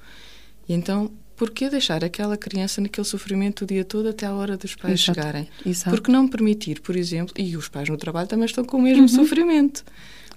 E 0.68 0.74
então, 0.74 1.10
por 1.38 1.52
que 1.52 1.70
deixar 1.70 2.04
aquela 2.04 2.36
criança 2.38 2.82
naquele 2.82 3.08
sofrimento 3.08 3.64
o 3.64 3.66
dia 3.66 3.86
todo 3.86 4.10
até 4.10 4.26
à 4.26 4.34
hora 4.34 4.58
dos 4.58 4.76
pais 4.76 5.02
Exato. 5.02 5.20
chegarem? 5.20 5.48
Exato. 5.66 5.90
Porque 5.96 6.12
não 6.12 6.28
permitir, 6.28 6.82
por 6.82 6.96
exemplo, 6.96 7.34
e 7.38 7.56
os 7.56 7.70
pais 7.70 7.88
no 7.88 7.98
trabalho 7.98 8.28
também 8.28 8.46
estão 8.46 8.66
com 8.66 8.78
o 8.78 8.82
mesmo 8.82 9.04
uhum. 9.04 9.08
sofrimento. 9.08 9.84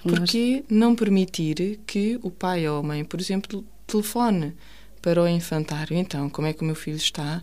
Porque 0.03 0.65
não 0.69 0.95
permitir 0.95 1.81
que 1.87 2.19
o 2.23 2.31
pai 2.31 2.69
ou 2.69 2.79
a 2.79 2.83
mãe, 2.83 3.05
por 3.05 3.19
exemplo, 3.21 3.65
telefone 3.87 4.55
para 5.01 5.23
o 5.23 5.29
infantário. 5.29 5.97
Então, 5.97 6.31
como 6.31 6.47
é 6.47 6.53
que 6.53 6.63
o 6.63 6.65
meu 6.65 6.75
filho 6.75 6.97
está? 6.97 7.43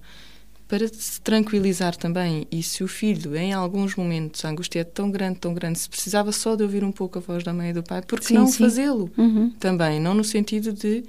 Para 0.67 0.87
se 0.87 1.21
tranquilizar 1.21 1.95
também. 1.95 2.47
E 2.51 2.63
se 2.63 2.83
o 2.83 2.87
filho, 2.87 3.35
em 3.35 3.53
alguns 3.53 3.95
momentos, 3.95 4.43
a 4.43 4.49
angústia 4.49 4.79
é 4.79 4.83
tão 4.83 5.11
grande, 5.11 5.39
tão 5.39 5.53
grande, 5.53 5.77
se 5.77 5.89
precisava 5.89 6.31
só 6.31 6.55
de 6.55 6.63
ouvir 6.63 6.83
um 6.83 6.91
pouco 6.91 7.19
a 7.19 7.21
voz 7.21 7.43
da 7.43 7.53
mãe 7.53 7.69
e 7.69 7.73
do 7.73 7.83
pai, 7.83 8.01
por 8.01 8.19
que 8.19 8.33
não 8.33 8.51
fazê-lo? 8.51 9.11
Uhum. 9.17 9.51
Também, 9.59 9.99
não 9.99 10.13
no 10.13 10.23
sentido 10.23 10.73
de. 10.73 11.03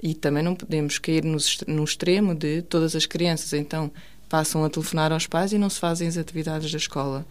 E 0.00 0.14
também 0.14 0.44
não 0.44 0.54
podemos 0.54 0.98
cair 0.98 1.24
no, 1.24 1.38
no 1.66 1.82
extremo 1.82 2.32
de 2.32 2.62
todas 2.62 2.94
as 2.94 3.04
crianças, 3.04 3.52
então, 3.52 3.90
passam 4.28 4.62
a 4.64 4.70
telefonar 4.70 5.10
aos 5.10 5.26
pais 5.26 5.52
e 5.52 5.58
não 5.58 5.68
se 5.68 5.80
fazem 5.80 6.06
as 6.06 6.16
atividades 6.16 6.70
da 6.70 6.78
escola. 6.78 7.26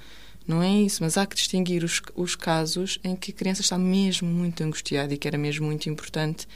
Não 0.45 0.61
é 0.61 0.69
isso, 0.69 1.03
mas 1.03 1.17
há 1.17 1.25
que 1.25 1.35
distinguir 1.35 1.83
os, 1.83 2.01
os 2.15 2.35
casos 2.35 2.99
em 3.03 3.15
que 3.15 3.31
a 3.31 3.33
criança 3.33 3.61
está 3.61 3.77
mesmo 3.77 4.27
muito 4.27 4.61
angustiada 4.63 5.13
e 5.13 5.17
que 5.17 5.27
era 5.27 5.37
mesmo 5.37 5.65
muito 5.65 5.89
importante 5.89 6.47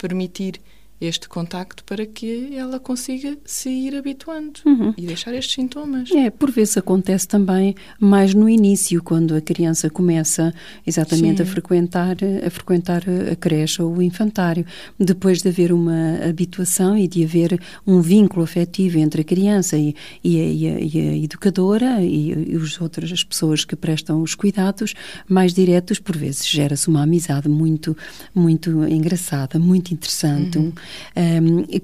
permitir 0.00 0.60
este 1.00 1.28
contacto 1.28 1.82
para 1.84 2.06
que 2.06 2.54
ela 2.54 2.78
consiga 2.78 3.36
se 3.44 3.68
ir 3.68 3.96
habituando 3.96 4.60
uhum. 4.64 4.94
e 4.96 5.06
deixar 5.06 5.34
estes 5.34 5.54
sintomas. 5.54 6.10
É, 6.10 6.30
por 6.30 6.50
vezes 6.50 6.76
acontece 6.76 7.26
também 7.26 7.74
mais 7.98 8.34
no 8.34 8.48
início, 8.48 9.02
quando 9.02 9.34
a 9.34 9.40
criança 9.40 9.90
começa 9.90 10.52
exatamente 10.86 11.38
Sim. 11.38 11.42
a 11.42 11.46
frequentar 11.46 12.16
a 12.46 12.50
frequentar 12.50 13.02
a 13.30 13.36
creche 13.36 13.82
ou 13.82 13.96
o 13.96 14.02
infantário, 14.02 14.64
depois 14.98 15.42
de 15.42 15.48
haver 15.48 15.72
uma 15.72 16.18
habituação 16.28 16.96
e 16.96 17.06
de 17.08 17.24
haver 17.24 17.60
um 17.86 18.00
vínculo 18.00 18.44
afetivo 18.44 18.98
entre 18.98 19.22
a 19.22 19.24
criança 19.24 19.76
e, 19.76 19.94
e, 20.22 20.40
a, 20.40 20.44
e, 20.44 20.68
a, 20.68 20.80
e 20.80 21.08
a, 21.08 21.16
educadora 21.24 22.02
e, 22.02 22.52
e 22.52 22.56
os 22.56 22.80
outras 22.80 23.10
as 23.12 23.24
pessoas 23.24 23.64
que 23.64 23.74
prestam 23.74 24.22
os 24.22 24.34
cuidados 24.34 24.94
mais 25.28 25.52
diretos, 25.52 25.98
por 25.98 26.16
vezes 26.16 26.46
gera-se 26.46 26.88
uma 26.88 27.02
amizade 27.02 27.48
muito 27.48 27.96
muito 28.34 28.84
engraçada, 28.84 29.58
muito 29.58 29.92
interessante. 29.92 30.58
Uhum 30.58 30.60
um, 30.60 30.72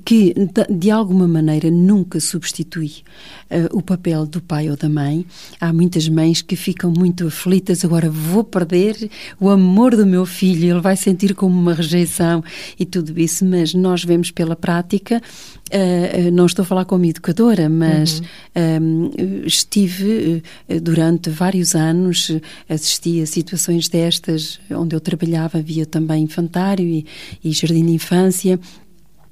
que 0.04 0.34
de 0.70 0.90
alguma 0.90 1.26
maneira 1.26 1.70
nunca 1.70 2.20
substitui 2.20 2.92
uh, 3.50 3.76
o 3.76 3.82
papel 3.82 4.26
do 4.26 4.40
pai 4.40 4.70
ou 4.70 4.76
da 4.76 4.88
mãe. 4.88 5.24
Há 5.60 5.72
muitas 5.72 6.08
mães 6.08 6.42
que 6.42 6.56
ficam 6.56 6.90
muito 6.90 7.26
aflitas, 7.26 7.84
agora 7.84 8.10
vou 8.10 8.44
perder 8.44 9.10
o 9.40 9.48
amor 9.50 9.96
do 9.96 10.06
meu 10.06 10.26
filho, 10.26 10.70
ele 10.70 10.80
vai 10.80 10.96
sentir 10.96 11.34
como 11.34 11.58
uma 11.58 11.74
rejeição 11.74 12.42
e 12.78 12.84
tudo 12.84 13.18
isso, 13.18 13.44
mas 13.44 13.74
nós 13.74 14.04
vemos 14.04 14.30
pela 14.30 14.56
prática 14.56 15.20
Uh, 15.66 16.30
não 16.30 16.46
estou 16.46 16.62
a 16.62 16.66
falar 16.66 16.84
como 16.84 17.04
educadora, 17.06 17.68
mas 17.68 18.22
uhum. 18.54 19.10
estive 19.44 20.44
uh, 20.68 20.80
durante 20.80 21.28
vários 21.28 21.74
anos, 21.74 22.30
assisti 22.68 23.20
a 23.20 23.26
situações 23.26 23.88
destas, 23.88 24.60
onde 24.70 24.94
eu 24.94 25.00
trabalhava, 25.00 25.58
havia 25.58 25.84
também 25.84 26.22
infantário 26.22 26.86
e, 26.86 27.04
e 27.42 27.50
jardim 27.50 27.84
de 27.84 27.92
infância, 27.94 28.60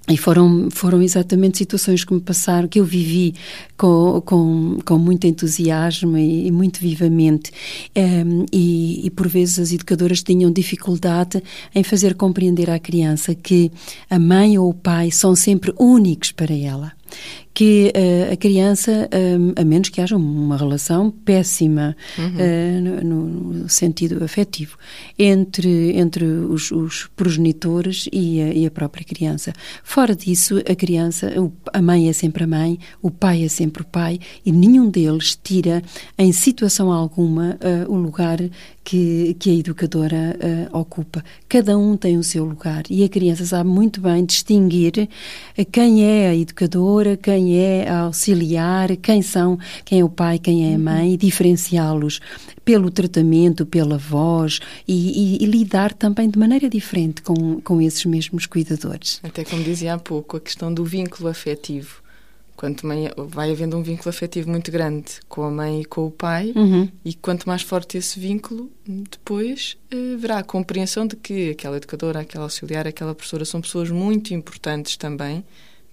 e 0.07 0.19
foram, 0.19 0.69
foram 0.71 1.01
exatamente 1.01 1.57
situações 1.57 2.05
que 2.05 2.12
me 2.12 2.21
passaram, 2.21 2.69
que 2.69 2.79
eu 2.79 2.85
vivi 2.85 3.35
com, 3.77 4.21
com, 4.21 4.79
com 4.85 4.99
muito 4.99 5.27
entusiasmo 5.27 6.19
e, 6.19 6.47
e 6.47 6.51
muito 6.51 6.79
vivamente. 6.79 7.51
Um, 7.97 8.45
e, 8.53 9.07
e, 9.07 9.11
por 9.11 9.29
vezes 9.29 9.59
as 9.59 9.73
educadoras 9.73 10.23
tinham 10.23 10.53
dificuldade 10.53 11.43
em 11.75 11.83
fazer 11.83 12.14
compreender 12.14 12.69
à 12.69 12.79
criança 12.79 13.35
que 13.35 13.73
a 14.11 14.19
mãe 14.19 14.59
ou 14.59 14.69
o 14.69 14.75
pai 14.75 15.11
são 15.11 15.35
sempre 15.35 15.73
únicos 15.79 16.33
para 16.33 16.55
ela 16.55 16.93
que 17.55 17.93
uh, 17.95 18.33
a 18.33 18.37
criança, 18.37 19.09
um, 19.14 19.53
a 19.55 19.64
menos 19.64 19.88
que 19.88 20.01
haja 20.01 20.17
uma 20.17 20.57
relação 20.57 21.09
péssima 21.09 21.97
uhum. 22.19 22.27
uh, 22.27 23.05
no, 23.05 23.27
no, 23.29 23.69
sentido 23.69 24.23
afetivo 24.25 24.77
entre, 25.17 25.97
entre 25.97 26.25
os, 26.25 26.73
os 26.73 27.09
progenitores 27.14 28.09
e 28.12 28.43
a, 28.43 28.53
e 28.53 28.67
a, 28.67 28.71
própria 28.73 29.05
criança. 29.05 29.53
Fora 29.85 30.17
disso, 30.17 30.59
a 30.69 30.75
criança, 30.75 31.33
a 31.73 31.81
mãe 31.81 32.09
é 32.09 32.12
sempre 32.12 32.43
a 32.43 32.47
mãe, 32.47 32.77
o 33.01 33.09
pai 33.09 33.45
é 33.45 33.49
sempre 33.49 33.83
o 33.83 33.87
pai 33.87 34.19
e 34.45 34.51
nenhum 34.51 34.90
deles 34.90 35.38
tira 35.40 35.81
em 36.19 36.33
situação 36.33 36.90
alguma 36.90 37.57
uh, 37.62 37.93
o 37.93 37.97
lugar 37.97 38.38
que, 38.83 39.37
que 39.38 39.51
a 39.51 39.55
educadora 39.55 40.37
ocupa. 40.73 41.25
Cada 41.49 41.79
um 41.79 41.97
tem 41.97 42.19
o 42.19 42.23
seu 42.23 42.45
lugar 42.45 42.83
e 42.90 43.03
a 43.03 43.09
criança 43.09 43.47
sabe 43.47 43.71
muito 43.71 43.99
bem 43.99 44.25
distinguir 44.27 45.09
quem 45.73 46.05
é 46.05 46.29
a 46.29 46.37
educadora, 46.37 47.17
quem 47.17 47.44
é 47.53 47.89
a 47.89 48.01
auxiliar, 48.01 48.97
quem 48.97 49.21
são, 49.21 49.59
quem 49.85 50.01
é 50.01 50.05
o 50.05 50.09
pai, 50.09 50.39
quem 50.39 50.73
é 50.73 50.77
a 50.77 50.79
mãe, 50.79 51.15
e 51.15 51.17
diferenciá-los 51.17 52.21
pelo 52.65 52.91
tratamento, 52.91 53.67
pela 53.67 53.99
voz 53.99 54.61
e, 54.89 55.39
e, 55.39 55.45
e, 55.45 55.47
lidar 55.47 55.93
também 55.93 56.31
de 56.31 56.39
maneira 56.39 56.69
diferente 56.69 57.21
com, 57.23 57.61
com 57.61 57.81
esses 57.81 58.05
mesmos 58.07 58.47
cuidadores. 58.47 59.21
Até 59.23 59.45
como 59.45 59.63
dizia 59.63 59.95
há 59.95 59.99
pouco, 59.99 60.37
a 60.37 60.41
questão 60.41 60.73
do 60.73 60.85
vínculo 60.85 61.29
afetivo 61.29 62.05
quanto 62.57 62.87
mãe, 62.87 63.11
vai 63.17 63.51
havendo 63.51 63.77
um 63.77 63.83
vínculo 63.83 64.11
afetivo 64.11 64.51
muito 64.51 64.71
grande 64.71 65.21
com 65.29 65.43
a 65.43 65.51
mãe 65.51 65.83
e 65.83 65.85
com 65.85 66.07
o 66.07 66.11
pai, 66.11 66.53
uhum. 66.55 66.89
e 67.05 67.15
quanto 67.15 67.49
mais 67.49 67.63
forte 67.63 67.99
esse 67.99 68.19
vínculo, 68.19 68.71
depois 68.87 69.77
eh, 69.91 70.15
haverá 70.15 70.39
a 70.39 70.45
compreensão 70.45 71.07
de 71.07 71.17
que 71.17 71.51
aquela 71.51 71.77
educadora, 71.77 72.21
aquela 72.21 72.45
auxiliar, 72.45 72.87
aquela 72.87 73.15
professora 73.15 73.45
são 73.45 73.61
pessoas 73.61 73.91
muito 73.91 74.33
importantes 74.33 74.97
também, 74.97 75.45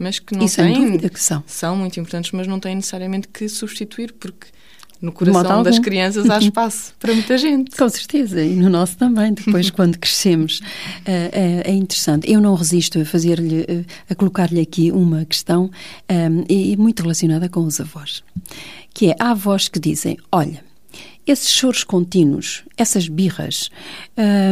mas 0.01 0.19
que 0.19 0.35
não 0.35 0.45
e 0.45 0.49
têm. 0.49 0.99
que 0.99 1.19
são. 1.19 1.43
São 1.45 1.75
muito 1.75 1.99
importantes, 1.99 2.31
mas 2.31 2.47
não 2.47 2.59
têm 2.59 2.75
necessariamente 2.75 3.27
que 3.27 3.47
substituir, 3.47 4.13
porque 4.13 4.47
no 4.99 5.11
coração 5.11 5.63
das 5.63 5.79
crianças 5.79 6.29
há 6.29 6.37
espaço 6.39 6.93
para 6.99 7.13
muita 7.13 7.37
gente. 7.37 7.75
Com 7.75 7.89
certeza, 7.89 8.43
e 8.43 8.55
no 8.55 8.69
nosso 8.69 8.97
também, 8.97 9.33
depois 9.33 9.69
quando 9.71 9.97
crescemos. 9.97 10.61
É, 11.05 11.63
é, 11.65 11.71
interessante. 11.71 12.31
Eu 12.31 12.41
não 12.41 12.55
resisto 12.55 12.99
a 12.99 13.05
fazer-lhe, 13.05 13.65
eh, 13.67 13.83
a 14.09 14.15
colocar-lhe 14.15 14.59
aqui 14.59 14.91
uma 14.91 15.25
questão 15.25 15.69
um, 16.09 16.43
e 16.49 16.75
muito 16.77 17.01
relacionada 17.01 17.47
com 17.47 17.61
os 17.61 17.79
avós, 17.79 18.23
que 18.93 19.11
é, 19.11 19.15
há 19.19 19.31
avós 19.31 19.67
que 19.67 19.79
dizem, 19.79 20.17
olha, 20.31 20.63
esses 21.31 21.49
choros 21.49 21.83
contínuos, 21.83 22.63
essas 22.77 23.07
birras, 23.07 23.69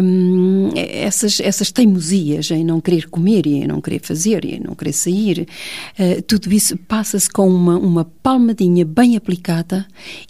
hum, 0.04 0.70
essas, 0.76 1.40
essas 1.40 1.72
teimosias 1.72 2.50
em 2.52 2.64
não 2.64 2.80
querer 2.80 3.10
comer 3.10 3.46
e 3.46 3.56
em 3.56 3.68
não 3.68 3.82
querer 3.82 4.00
fazer 4.02 4.46
e 4.46 4.56
em 4.56 4.60
não 4.60 4.76
querer 4.76 4.94
sair, 4.94 5.48
uh, 6.00 6.22
tudo 6.24 6.52
isso 6.54 6.78
passa-se 6.78 7.30
com 7.30 7.48
uma, 7.48 7.78
uma 7.78 8.06
palmadinha 8.06 8.86
bem 8.86 9.16
aplicada 9.16 9.86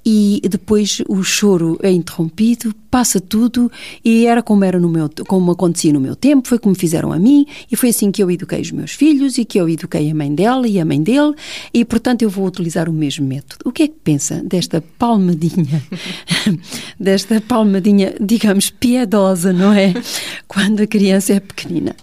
e 0.05 0.41
depois 0.49 1.01
o 1.07 1.23
choro 1.23 1.77
é 1.81 1.91
interrompido 1.91 2.73
passa 2.89 3.19
tudo 3.19 3.71
e 4.03 4.25
era 4.25 4.41
como 4.41 4.63
era 4.63 4.79
no 4.79 4.89
meu, 4.89 5.09
como 5.27 5.51
acontecia 5.51 5.93
no 5.93 5.99
meu 5.99 6.15
tempo, 6.15 6.47
foi 6.47 6.59
como 6.59 6.75
fizeram 6.75 7.11
a 7.11 7.19
mim 7.19 7.45
e 7.71 7.75
foi 7.75 7.89
assim 7.89 8.11
que 8.11 8.21
eu 8.21 8.29
eduquei 8.31 8.61
os 8.61 8.71
meus 8.71 8.91
filhos 8.91 9.37
e 9.37 9.45
que 9.45 9.59
eu 9.59 9.69
eduquei 9.69 10.09
a 10.09 10.15
mãe 10.15 10.33
dela 10.33 10.67
e 10.67 10.79
a 10.79 10.85
mãe 10.85 11.01
dele 11.01 11.33
e 11.73 11.85
portanto 11.85 12.21
eu 12.21 12.29
vou 12.29 12.45
utilizar 12.45 12.89
o 12.89 12.93
mesmo 12.93 13.25
método. 13.25 13.61
O 13.65 13.71
que 13.71 13.83
é 13.83 13.87
que 13.87 13.95
pensa 14.03 14.41
desta 14.43 14.81
palmadinha, 14.97 15.83
desta 16.99 17.39
palmadinha, 17.41 18.15
digamos, 18.19 18.69
piedosa, 18.69 19.53
não 19.53 19.73
é? 19.73 19.93
Quando 20.47 20.81
a 20.81 20.87
criança 20.87 21.33
é 21.33 21.39
pequenina. 21.39 21.95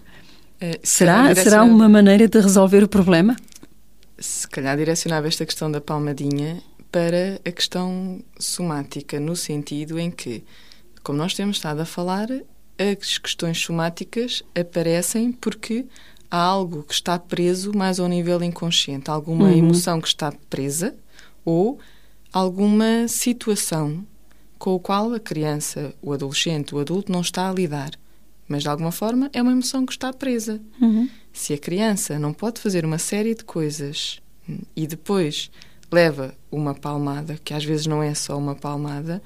É, 0.61 0.79
será, 0.83 1.35
será 1.35 1.64
uma 1.64 1.88
maneira 1.88 2.27
de 2.27 2.40
resolver 2.40 2.83
o 2.83 2.88
problema? 2.88 3.37
Se 4.18 4.49
calhar 4.49 4.77
direcionava 4.77 5.29
esta 5.29 5.44
questão 5.44 5.70
da 5.70 5.81
palmadinha 5.81 6.62
para 6.90 7.38
a 7.44 7.53
questão 7.53 8.22
somática, 8.38 9.20
no 9.20 9.37
sentido 9.37 9.99
em 9.99 10.11
que, 10.11 10.42
como 11.07 11.19
nós 11.19 11.35
temos 11.35 11.59
estado 11.59 11.79
a 11.79 11.85
falar, 11.85 12.27
as 12.77 13.16
questões 13.16 13.61
somáticas 13.61 14.42
aparecem 14.61 15.31
porque 15.31 15.87
há 16.29 16.37
algo 16.37 16.83
que 16.83 16.95
está 16.95 17.16
preso 17.16 17.73
mais 17.73 18.01
ao 18.01 18.09
nível 18.09 18.42
inconsciente, 18.42 19.09
alguma 19.09 19.45
uhum. 19.45 19.57
emoção 19.57 20.01
que 20.01 20.09
está 20.09 20.33
presa 20.51 20.97
ou 21.45 21.79
alguma 22.33 23.07
situação 23.07 24.05
com 24.59 24.75
a 24.75 24.81
qual 24.81 25.14
a 25.14 25.21
criança, 25.21 25.95
o 26.03 26.12
adolescente, 26.12 26.75
o 26.75 26.81
adulto 26.81 27.12
não 27.12 27.21
está 27.21 27.49
a 27.49 27.53
lidar. 27.53 27.92
Mas 28.49 28.64
de 28.64 28.69
alguma 28.69 28.90
forma 28.90 29.31
é 29.33 29.40
uma 29.40 29.53
emoção 29.53 29.87
que 29.87 29.92
está 29.92 30.12
presa. 30.12 30.61
Uhum. 30.83 31.09
Se 31.33 31.55
a 31.55 31.59
criança 31.59 32.19
não 32.19 32.33
pode 32.33 32.61
fazer 32.61 32.85
uma 32.85 32.99
série 32.99 33.37
de 33.37 33.45
coisas 33.45 34.21
e 34.75 34.88
depois 34.88 35.53
leva 35.88 36.35
uma 36.51 36.75
palmada, 36.75 37.38
que 37.45 37.55
às 37.55 37.64
vezes 37.64 37.87
não 37.87 38.03
é 38.03 38.12
só 38.12 38.37
uma 38.37 38.57
palmada, 38.57 39.23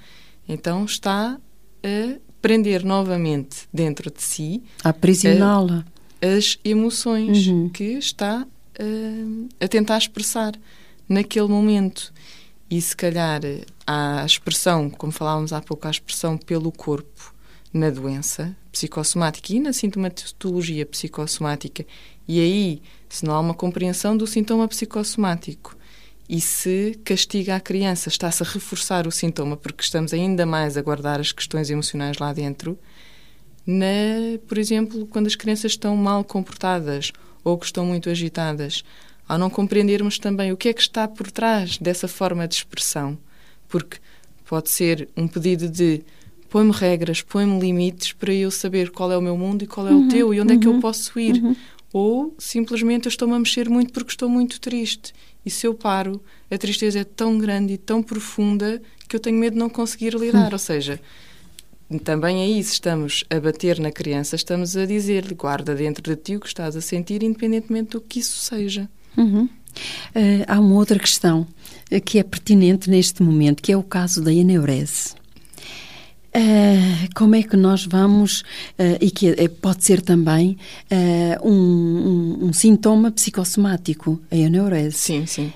então 0.46 0.84
está 0.84 1.40
a 1.82 2.18
prender 2.40 2.84
novamente 2.84 3.68
dentro 3.72 4.10
de 4.10 4.22
si. 4.22 4.62
A 4.82 4.90
aprisioná-la. 4.90 5.84
As 6.20 6.58
emoções 6.64 7.46
uhum. 7.46 7.68
que 7.68 7.92
está 7.98 8.46
uh, 8.46 9.48
a 9.60 9.68
tentar 9.68 9.98
expressar 9.98 10.52
naquele 11.08 11.48
momento. 11.48 12.12
E 12.70 12.80
se 12.80 12.94
calhar 12.94 13.40
a 13.86 14.24
expressão, 14.24 14.88
como 14.88 15.10
falávamos 15.10 15.52
há 15.52 15.60
pouco, 15.60 15.86
a 15.86 15.90
expressão 15.90 16.38
pelo 16.38 16.70
corpo 16.70 17.34
na 17.72 17.90
doença 17.90 18.56
psicossomática 18.70 19.52
e 19.52 19.60
na 19.60 19.72
sintomatologia 19.72 20.86
psicossomática, 20.86 21.84
e 22.28 22.40
aí, 22.40 22.82
se 23.08 23.24
não 23.24 23.34
há 23.34 23.40
uma 23.40 23.54
compreensão 23.54 24.16
do 24.16 24.24
sintoma 24.26 24.68
psicossomático 24.68 25.76
e 26.30 26.40
se 26.40 26.96
castiga 27.02 27.56
a 27.56 27.60
criança, 27.60 28.08
está-se 28.08 28.40
a 28.40 28.46
reforçar 28.46 29.04
o 29.04 29.10
sintoma 29.10 29.56
porque 29.56 29.82
estamos 29.82 30.14
ainda 30.14 30.46
mais 30.46 30.76
a 30.76 30.80
guardar 30.80 31.18
as 31.18 31.32
questões 31.32 31.68
emocionais 31.70 32.18
lá 32.18 32.32
dentro. 32.32 32.78
Na, 33.66 34.38
por 34.46 34.56
exemplo, 34.56 35.08
quando 35.08 35.26
as 35.26 35.34
crianças 35.34 35.72
estão 35.72 35.96
mal 35.96 36.22
comportadas 36.22 37.10
ou 37.42 37.58
que 37.58 37.66
estão 37.66 37.84
muito 37.84 38.08
agitadas, 38.08 38.84
ao 39.26 39.38
não 39.38 39.50
compreendermos 39.50 40.20
também 40.20 40.52
o 40.52 40.56
que 40.56 40.68
é 40.68 40.72
que 40.72 40.80
está 40.80 41.08
por 41.08 41.32
trás 41.32 41.78
dessa 41.78 42.06
forma 42.06 42.46
de 42.46 42.54
expressão, 42.54 43.18
porque 43.68 43.98
pode 44.46 44.70
ser 44.70 45.08
um 45.16 45.26
pedido 45.26 45.68
de 45.68 46.00
põe-me 46.48 46.70
regras, 46.70 47.22
põe-me 47.22 47.58
limites 47.58 48.12
para 48.12 48.32
eu 48.32 48.52
saber 48.52 48.92
qual 48.92 49.10
é 49.10 49.18
o 49.18 49.22
meu 49.22 49.36
mundo 49.36 49.64
e 49.64 49.66
qual 49.66 49.88
é 49.88 49.90
uhum, 49.90 50.06
o 50.06 50.08
teu 50.08 50.32
e 50.32 50.40
onde 50.40 50.52
uhum, 50.52 50.58
é 50.58 50.62
que 50.62 50.68
eu 50.68 50.72
uhum. 50.74 50.80
posso 50.80 51.18
ir. 51.18 51.42
Uhum. 51.42 51.56
Ou 51.92 52.34
simplesmente 52.38 53.06
eu 53.06 53.10
estou-me 53.10 53.34
a 53.34 53.38
mexer 53.38 53.68
muito 53.68 53.92
porque 53.92 54.10
estou 54.10 54.28
muito 54.28 54.60
triste. 54.60 55.12
E 55.44 55.50
se 55.50 55.66
eu 55.66 55.74
paro, 55.74 56.22
a 56.50 56.58
tristeza 56.58 57.00
é 57.00 57.04
tão 57.04 57.38
grande 57.38 57.74
e 57.74 57.78
tão 57.78 58.02
profunda 58.02 58.80
que 59.08 59.16
eu 59.16 59.20
tenho 59.20 59.38
medo 59.38 59.54
de 59.54 59.58
não 59.58 59.68
conseguir 59.68 60.14
lidar. 60.14 60.50
Hum. 60.50 60.52
Ou 60.52 60.58
seja, 60.58 61.00
também 61.98 62.42
aí, 62.42 62.62
se 62.62 62.74
estamos 62.74 63.24
a 63.28 63.40
bater 63.40 63.80
na 63.80 63.90
criança, 63.90 64.36
estamos 64.36 64.76
a 64.76 64.86
dizer-lhe: 64.86 65.34
guarda 65.34 65.74
dentro 65.74 66.02
de 66.02 66.14
ti 66.14 66.36
o 66.36 66.40
que 66.40 66.46
estás 66.46 66.76
a 66.76 66.80
sentir, 66.80 67.22
independentemente 67.22 67.90
do 67.90 68.00
que 68.00 68.20
isso 68.20 68.36
seja. 68.36 68.88
Uhum. 69.16 69.44
Uh, 69.44 70.44
há 70.46 70.58
uma 70.60 70.74
outra 70.74 70.98
questão 70.98 71.46
uh, 71.90 72.00
que 72.00 72.18
é 72.18 72.22
pertinente 72.22 72.88
neste 72.88 73.22
momento, 73.22 73.62
que 73.62 73.72
é 73.72 73.76
o 73.76 73.82
caso 73.82 74.22
da 74.22 74.32
eneurese. 74.32 75.19
Uh, 76.32 77.08
como 77.14 77.34
é 77.34 77.42
que 77.42 77.56
nós 77.56 77.84
vamos, 77.84 78.42
uh, 78.78 78.96
e 79.00 79.10
que 79.10 79.30
é, 79.30 79.48
pode 79.48 79.84
ser 79.84 80.00
também 80.00 80.56
um, 81.42 81.50
um, 81.50 82.44
um, 82.46 82.52
sintoma 82.52 83.10
psicossomático, 83.10 84.20
a 84.30 84.36
eneurese. 84.36 84.96
Sim, 84.96 85.26
sim. 85.26 85.52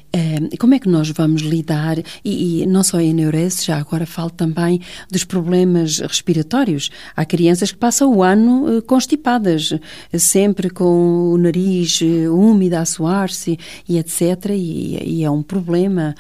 Como 0.59 0.75
é 0.75 0.79
que 0.79 0.89
nós 0.89 1.11
vamos 1.11 1.43
lidar, 1.43 1.99
e, 2.25 2.63
e, 2.63 2.67
não 2.67 2.83
só 2.83 2.99
a 2.99 3.05
eneurese, 3.05 3.65
já 3.65 3.79
agora 3.79 4.07
falo 4.07 4.31
também 4.31 4.81
dos 5.11 5.25
problemas 5.25 5.99
respiratórios. 5.99 6.91
Há 7.17 7.25
crianças 7.25 7.73
que 7.73 7.79
passam 7.79 8.15
o 8.15 8.23
ano 8.23 8.83
constipadas, 8.83 9.73
sempre 10.17 10.71
com 10.71 11.33
o 11.33 11.39
nariz 11.39 12.01
úmido 12.31 12.77
a 12.77 12.85
suar-se 12.85 13.59
e 13.89 13.99
etc. 13.99 14.51
E, 14.51 15.21
e, 15.21 15.25
é 15.25 15.31
um 15.31 15.43
problema 15.43 16.15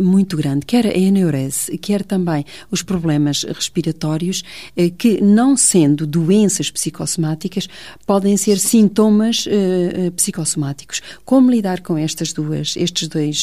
muito 0.00 0.36
grande, 0.36 0.66
quer 0.66 0.86
a 0.86 0.96
eneurese, 0.96 1.76
quer 1.78 2.02
também 2.02 2.44
os 2.70 2.82
problemas 2.82 3.44
respiratórios 3.44 4.42
eh, 4.76 4.90
que, 4.90 5.20
não 5.20 5.56
sendo 5.56 6.06
doenças 6.06 6.70
psicossomáticas, 6.70 7.68
podem 8.06 8.36
ser 8.36 8.58
sintomas 8.58 9.46
eh, 9.48 10.06
eh, 10.06 10.10
psicossomáticos. 10.10 11.00
Como 11.24 11.50
lidar 11.50 11.80
com 11.80 11.96
estas 11.96 12.32
duas, 12.32 12.76
estes 12.76 13.08
dois 13.08 13.33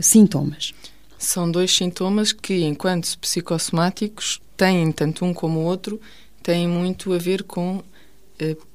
sintomas? 0.00 0.72
São 1.18 1.50
dois 1.50 1.74
sintomas 1.74 2.32
que, 2.32 2.62
enquanto 2.62 3.18
psicossomáticos, 3.18 4.40
têm, 4.56 4.90
tanto 4.92 5.24
um 5.24 5.32
como 5.32 5.60
o 5.60 5.64
outro, 5.64 6.00
têm 6.42 6.66
muito 6.66 7.12
a 7.12 7.18
ver 7.18 7.44
com 7.44 7.82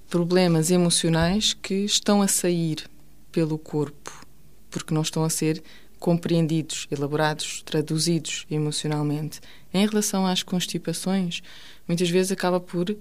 problemas 0.09 0.71
emocionais 0.71 1.53
que 1.53 1.73
estão 1.73 2.21
a 2.21 2.27
sair 2.27 2.85
pelo 3.31 3.57
corpo, 3.57 4.25
porque 4.69 4.93
não 4.93 5.01
estão 5.01 5.23
a 5.23 5.29
ser 5.29 5.61
compreendidos, 5.99 6.87
elaborados, 6.91 7.61
traduzidos 7.63 8.45
emocionalmente. 8.49 9.39
Em 9.73 9.85
relação 9.85 10.25
às 10.25 10.43
constipações, 10.43 11.41
muitas 11.87 12.09
vezes 12.09 12.31
acaba 12.31 12.59
por 12.59 12.89
uh, 12.89 12.97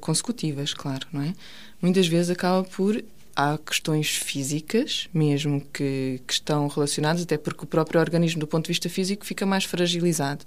consecutivas, 0.00 0.74
claro, 0.74 1.06
não 1.12 1.22
é? 1.22 1.34
Muitas 1.80 2.06
vezes 2.06 2.30
acaba 2.30 2.64
por 2.64 3.02
há 3.38 3.56
questões 3.56 4.16
físicas 4.16 5.08
mesmo 5.14 5.60
que, 5.72 6.20
que 6.26 6.32
estão 6.32 6.66
relacionadas, 6.66 7.22
até 7.22 7.38
porque 7.38 7.62
o 7.62 7.68
próprio 7.68 8.00
organismo, 8.00 8.40
do 8.40 8.48
ponto 8.48 8.64
de 8.64 8.72
vista 8.72 8.88
físico, 8.88 9.24
fica 9.24 9.46
mais 9.46 9.62
fragilizado. 9.62 10.44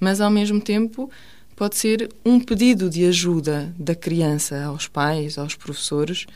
Mas 0.00 0.20
ao 0.20 0.30
mesmo 0.30 0.60
tempo 0.60 1.08
pode 1.54 1.76
ser 1.76 2.10
um 2.24 2.40
pedido 2.40 2.90
de 2.90 3.06
ajuda 3.06 3.72
da 3.78 3.94
criança 3.94 4.64
aos 4.64 4.88
pais, 4.88 5.38
aos 5.38 5.54
professores, 5.54 6.26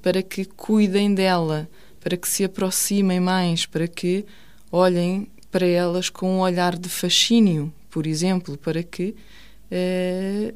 para 0.00 0.22
que 0.22 0.44
cuidem 0.44 1.12
dela 1.12 1.68
para 2.00 2.16
que 2.16 2.28
se 2.28 2.44
aproximem 2.44 3.18
mais, 3.18 3.64
para 3.66 3.88
que 3.88 4.24
olhem 4.70 5.26
para 5.50 5.66
elas 5.66 6.10
com 6.10 6.36
um 6.36 6.40
olhar 6.40 6.76
de 6.76 6.88
fascínio, 6.88 7.72
por 7.90 8.06
exemplo, 8.06 8.58
para 8.58 8.82
que, 8.82 9.16
eh, 9.70 10.52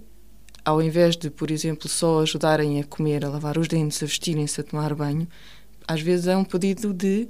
ao 0.68 0.83
invés 0.83 1.16
de, 1.16 1.31
por 1.31 1.50
exemplo, 1.50 1.88
só 1.88 2.20
ajudarem 2.20 2.78
a 2.78 2.85
comer, 2.85 3.24
a 3.24 3.28
lavar 3.31 3.57
os 3.57 3.66
dentes, 3.66 4.02
a 4.02 4.07
vestirem-se, 4.07 4.61
a 4.61 4.64
tomar 4.64 4.94
banho, 4.94 5.26
às 5.87 6.02
vezes 6.02 6.26
é 6.26 6.37
um 6.37 6.44
pedido 6.44 6.92
de 6.92 7.26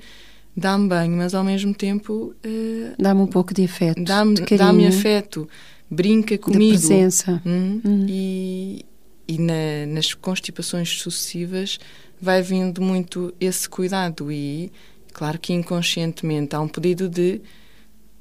dá-me 0.57 0.89
banho, 0.89 1.17
mas 1.17 1.35
ao 1.35 1.45
mesmo 1.45 1.73
tempo. 1.73 2.35
Eh, 2.43 2.95
dá-me 2.99 3.21
um 3.21 3.29
pouco 3.29 3.55
de 3.55 3.65
afeto. 3.65 4.03
Dá-me 4.03 4.35
dá 4.35 4.89
afeto, 4.89 5.49
brinca 5.89 6.37
comigo. 6.37 6.65
De 6.65 6.69
presença. 6.71 7.41
Hum, 7.47 7.81
hum. 7.85 8.07
E, 8.09 8.85
e 9.29 9.39
na, 9.39 9.87
nas 9.87 10.13
constipações 10.15 11.01
sucessivas 11.01 11.79
vai 12.21 12.43
vindo 12.43 12.83
muito 12.83 13.33
esse 13.41 13.69
cuidado 13.69 14.33
e 14.33 14.73
claro 15.13 15.39
que 15.39 15.53
inconscientemente 15.53 16.57
há 16.57 16.61
um 16.61 16.67
pedido 16.67 17.09
de 17.09 17.41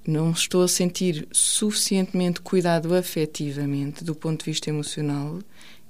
não 0.08 0.32
estou 0.32 0.64
a 0.64 0.68
sentir 0.68 1.28
suficientemente 1.32 2.40
cuidado 2.40 2.96
afetivamente 2.96 4.04
do 4.06 4.16
ponto 4.16 4.40
de 4.40 4.46
vista 4.46 4.70
emocional, 4.70 5.40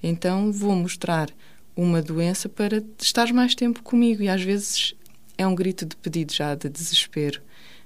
então 0.01 0.51
vou 0.51 0.75
mostrar 0.75 1.29
uma 1.75 2.01
doença 2.01 2.49
para 2.49 2.83
estar 2.99 3.31
mais 3.31 3.53
tempo 3.53 3.83
comigo. 3.83 4.23
E 4.23 4.27
às 4.27 4.41
vezes 4.41 4.95
é 5.37 5.45
um 5.45 5.53
grito 5.53 5.85
de 5.85 5.95
pedido 5.95 6.33
já 6.33 6.55
de 6.55 6.67
desespero, 6.67 7.39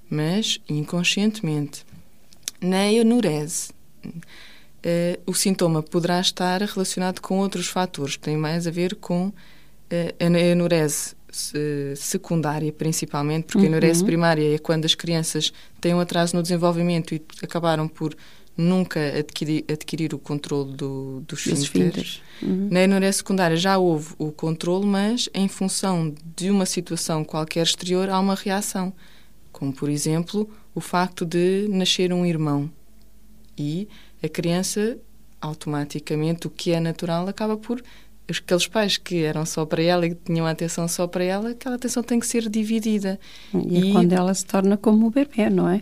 mas 0.09 0.59
inconscientemente. 0.69 1.85
Na 2.61 2.89
enurese 2.91 3.69
Uh, 4.83 5.21
o 5.27 5.33
sintoma 5.35 5.83
poderá 5.83 6.19
estar 6.19 6.59
relacionado 6.59 7.19
com 7.19 7.37
outros 7.37 7.67
fatores, 7.67 8.15
que 8.15 8.23
têm 8.23 8.35
mais 8.35 8.65
a 8.65 8.71
ver 8.71 8.95
com 8.95 9.31
a 9.91 10.39
enurese 10.39 11.13
secundária, 11.95 12.71
principalmente, 12.71 13.45
porque 13.45 13.59
uhum. 13.59 13.65
a 13.65 13.67
enurese 13.67 14.03
primária 14.03 14.55
é 14.55 14.57
quando 14.57 14.85
as 14.85 14.95
crianças 14.95 15.53
têm 15.79 15.93
um 15.93 15.99
atraso 15.99 16.35
no 16.35 16.41
desenvolvimento 16.41 17.15
e 17.15 17.21
acabaram 17.41 17.87
por 17.87 18.15
nunca 18.55 18.99
adquirir, 19.17 19.63
adquirir 19.71 20.13
o 20.13 20.19
controle 20.19 20.73
do, 20.73 21.21
dos 21.27 21.45
esfíncteres. 21.47 22.21
Uhum. 22.41 22.67
Na 22.69 22.83
enurese 22.83 23.19
secundária 23.19 23.57
já 23.57 23.77
houve 23.77 24.13
o 24.17 24.31
controle, 24.31 24.85
mas 24.85 25.29
em 25.33 25.47
função 25.47 26.13
de 26.35 26.49
uma 26.49 26.65
situação 26.65 27.23
qualquer 27.23 27.63
exterior 27.63 28.09
há 28.09 28.19
uma 28.19 28.35
reação, 28.35 28.93
como 29.51 29.73
por 29.73 29.89
exemplo 29.89 30.49
o 30.75 30.81
facto 30.81 31.25
de 31.25 31.67
nascer 31.69 32.13
um 32.13 32.25
irmão. 32.25 32.69
E 33.57 33.87
a 34.23 34.29
criança 34.29 34.97
automaticamente 35.39 36.47
o 36.47 36.49
que 36.49 36.71
é 36.71 36.79
natural 36.79 37.27
acaba 37.27 37.57
por 37.57 37.81
aqueles 38.29 38.67
pais 38.67 38.97
que 38.97 39.23
eram 39.23 39.45
só 39.45 39.65
para 39.65 39.81
ela 39.81 40.05
e 40.05 40.15
que 40.15 40.21
tinham 40.25 40.45
a 40.45 40.51
atenção 40.51 40.87
só 40.87 41.07
para 41.07 41.23
ela, 41.23 41.49
aquela 41.49 41.75
atenção 41.75 42.01
tem 42.01 42.19
que 42.19 42.27
ser 42.27 42.49
dividida. 42.49 43.19
E, 43.53 43.77
é 43.77 43.79
e... 43.79 43.89
é 43.89 43.91
quando 43.93 44.13
ela 44.13 44.33
se 44.33 44.45
torna 44.45 44.77
como 44.77 45.07
o 45.07 45.11
bebê, 45.11 45.49
não 45.49 45.67
é? 45.67 45.81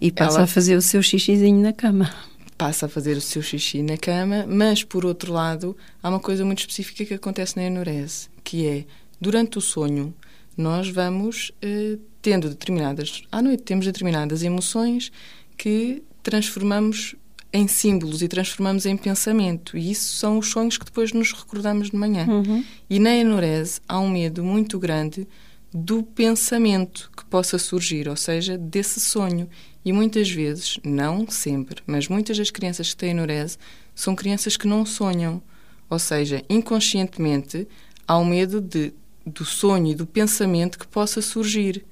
E 0.00 0.10
passa 0.10 0.38
ela... 0.38 0.44
a 0.44 0.46
fazer 0.46 0.76
o 0.76 0.82
seu 0.82 1.02
xixizinho 1.02 1.60
na 1.60 1.72
cama. 1.72 2.12
Passa 2.56 2.86
a 2.86 2.88
fazer 2.88 3.16
o 3.16 3.20
seu 3.20 3.42
xixi 3.42 3.82
na 3.82 3.96
cama, 3.96 4.46
mas 4.48 4.84
por 4.84 5.04
outro 5.04 5.32
lado, 5.32 5.76
há 6.02 6.08
uma 6.08 6.20
coisa 6.20 6.44
muito 6.44 6.60
específica 6.60 7.04
que 7.04 7.14
acontece 7.14 7.56
na 7.56 7.64
enurese, 7.64 8.28
que 8.44 8.66
é 8.66 8.84
durante 9.20 9.58
o 9.58 9.60
sonho 9.60 10.14
nós 10.56 10.88
vamos 10.88 11.50
eh, 11.62 11.98
tendo 12.20 12.48
determinadas 12.48 13.22
à 13.32 13.40
noite 13.40 13.62
temos 13.62 13.86
determinadas 13.86 14.42
emoções 14.42 15.10
que 15.56 16.02
transformamos 16.22 17.16
em 17.52 17.68
símbolos 17.68 18.22
e 18.22 18.28
transformamos 18.28 18.86
em 18.86 18.96
pensamento. 18.96 19.76
E 19.76 19.90
isso 19.90 20.16
são 20.16 20.38
os 20.38 20.48
sonhos 20.48 20.78
que 20.78 20.84
depois 20.84 21.12
nos 21.12 21.32
recordamos 21.32 21.90
de 21.90 21.96
manhã. 21.96 22.26
Uhum. 22.26 22.64
E 22.88 22.98
na 22.98 23.14
enurese 23.14 23.80
há 23.86 23.98
um 24.00 24.08
medo 24.08 24.42
muito 24.42 24.78
grande 24.78 25.28
do 25.72 26.02
pensamento 26.02 27.10
que 27.16 27.24
possa 27.24 27.58
surgir, 27.58 28.08
ou 28.08 28.16
seja, 28.16 28.56
desse 28.56 29.00
sonho. 29.00 29.48
E 29.84 29.92
muitas 29.92 30.30
vezes, 30.30 30.78
não 30.84 31.26
sempre, 31.28 31.82
mas 31.86 32.08
muitas 32.08 32.38
das 32.38 32.50
crianças 32.50 32.90
que 32.90 32.96
têm 32.96 33.10
enurese 33.10 33.58
são 33.94 34.14
crianças 34.14 34.56
que 34.56 34.66
não 34.66 34.86
sonham. 34.86 35.42
Ou 35.90 35.98
seja, 35.98 36.42
inconscientemente 36.48 37.66
há 38.06 38.18
um 38.18 38.24
medo 38.24 38.60
de, 38.60 38.94
do 39.26 39.44
sonho 39.44 39.92
e 39.92 39.94
do 39.94 40.06
pensamento 40.06 40.78
que 40.78 40.86
possa 40.86 41.20
surgir. 41.20 41.84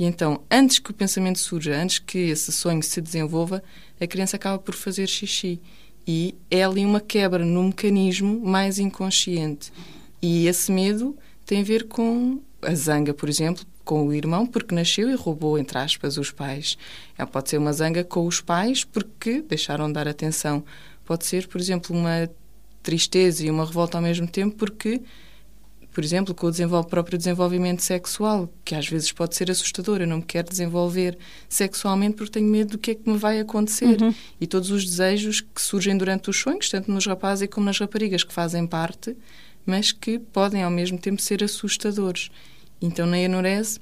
E 0.00 0.04
então, 0.04 0.40
antes 0.50 0.78
que 0.78 0.90
o 0.90 0.94
pensamento 0.94 1.38
surja, 1.38 1.76
antes 1.76 1.98
que 1.98 2.16
esse 2.16 2.50
sonho 2.50 2.82
se 2.82 3.02
desenvolva, 3.02 3.62
a 4.00 4.06
criança 4.06 4.36
acaba 4.36 4.58
por 4.58 4.74
fazer 4.74 5.06
xixi. 5.06 5.60
E 6.06 6.34
é 6.50 6.64
ali 6.64 6.86
uma 6.86 7.02
quebra 7.02 7.44
no 7.44 7.64
mecanismo 7.64 8.40
mais 8.40 8.78
inconsciente. 8.78 9.70
E 10.22 10.46
esse 10.46 10.72
medo 10.72 11.14
tem 11.44 11.60
a 11.60 11.64
ver 11.64 11.86
com 11.86 12.40
a 12.62 12.74
zanga, 12.74 13.12
por 13.12 13.28
exemplo, 13.28 13.62
com 13.84 14.06
o 14.06 14.14
irmão, 14.14 14.46
porque 14.46 14.74
nasceu 14.74 15.10
e 15.10 15.14
roubou, 15.14 15.58
entre 15.58 15.76
aspas, 15.76 16.16
os 16.16 16.30
pais. 16.30 16.78
Ela 17.18 17.28
pode 17.28 17.50
ser 17.50 17.58
uma 17.58 17.74
zanga 17.74 18.02
com 18.02 18.26
os 18.26 18.40
pais 18.40 18.84
porque 18.84 19.42
deixaram 19.42 19.86
de 19.88 19.92
dar 19.92 20.08
atenção. 20.08 20.64
Pode 21.04 21.26
ser, 21.26 21.46
por 21.46 21.60
exemplo, 21.60 21.94
uma 21.94 22.26
tristeza 22.82 23.44
e 23.44 23.50
uma 23.50 23.66
revolta 23.66 23.98
ao 23.98 24.02
mesmo 24.02 24.26
tempo 24.26 24.56
porque 24.56 25.02
por 25.92 26.04
exemplo, 26.04 26.34
com 26.34 26.46
o 26.46 26.84
próprio 26.84 27.18
desenvolvimento 27.18 27.82
sexual, 27.82 28.48
que 28.64 28.74
às 28.74 28.88
vezes 28.88 29.10
pode 29.10 29.34
ser 29.34 29.50
assustador. 29.50 30.00
Eu 30.00 30.06
não 30.06 30.18
me 30.18 30.22
quero 30.22 30.48
desenvolver 30.48 31.18
sexualmente 31.48 32.16
porque 32.16 32.32
tenho 32.32 32.48
medo 32.48 32.72
do 32.72 32.78
que 32.78 32.92
é 32.92 32.94
que 32.94 33.10
me 33.10 33.18
vai 33.18 33.40
acontecer. 33.40 34.00
Uhum. 34.00 34.14
E 34.40 34.46
todos 34.46 34.70
os 34.70 34.84
desejos 34.84 35.40
que 35.40 35.60
surgem 35.60 35.96
durante 35.96 36.30
os 36.30 36.36
sonhos, 36.36 36.68
tanto 36.68 36.90
nos 36.90 37.06
rapazes 37.06 37.48
como 37.48 37.66
nas 37.66 37.78
raparigas, 37.78 38.22
que 38.22 38.32
fazem 38.32 38.66
parte, 38.66 39.16
mas 39.66 39.90
que 39.90 40.18
podem 40.18 40.62
ao 40.62 40.70
mesmo 40.70 40.96
tempo 40.96 41.20
ser 41.20 41.42
assustadores. 41.42 42.30
Então, 42.80 43.04
na 43.04 43.18
enurese, 43.18 43.78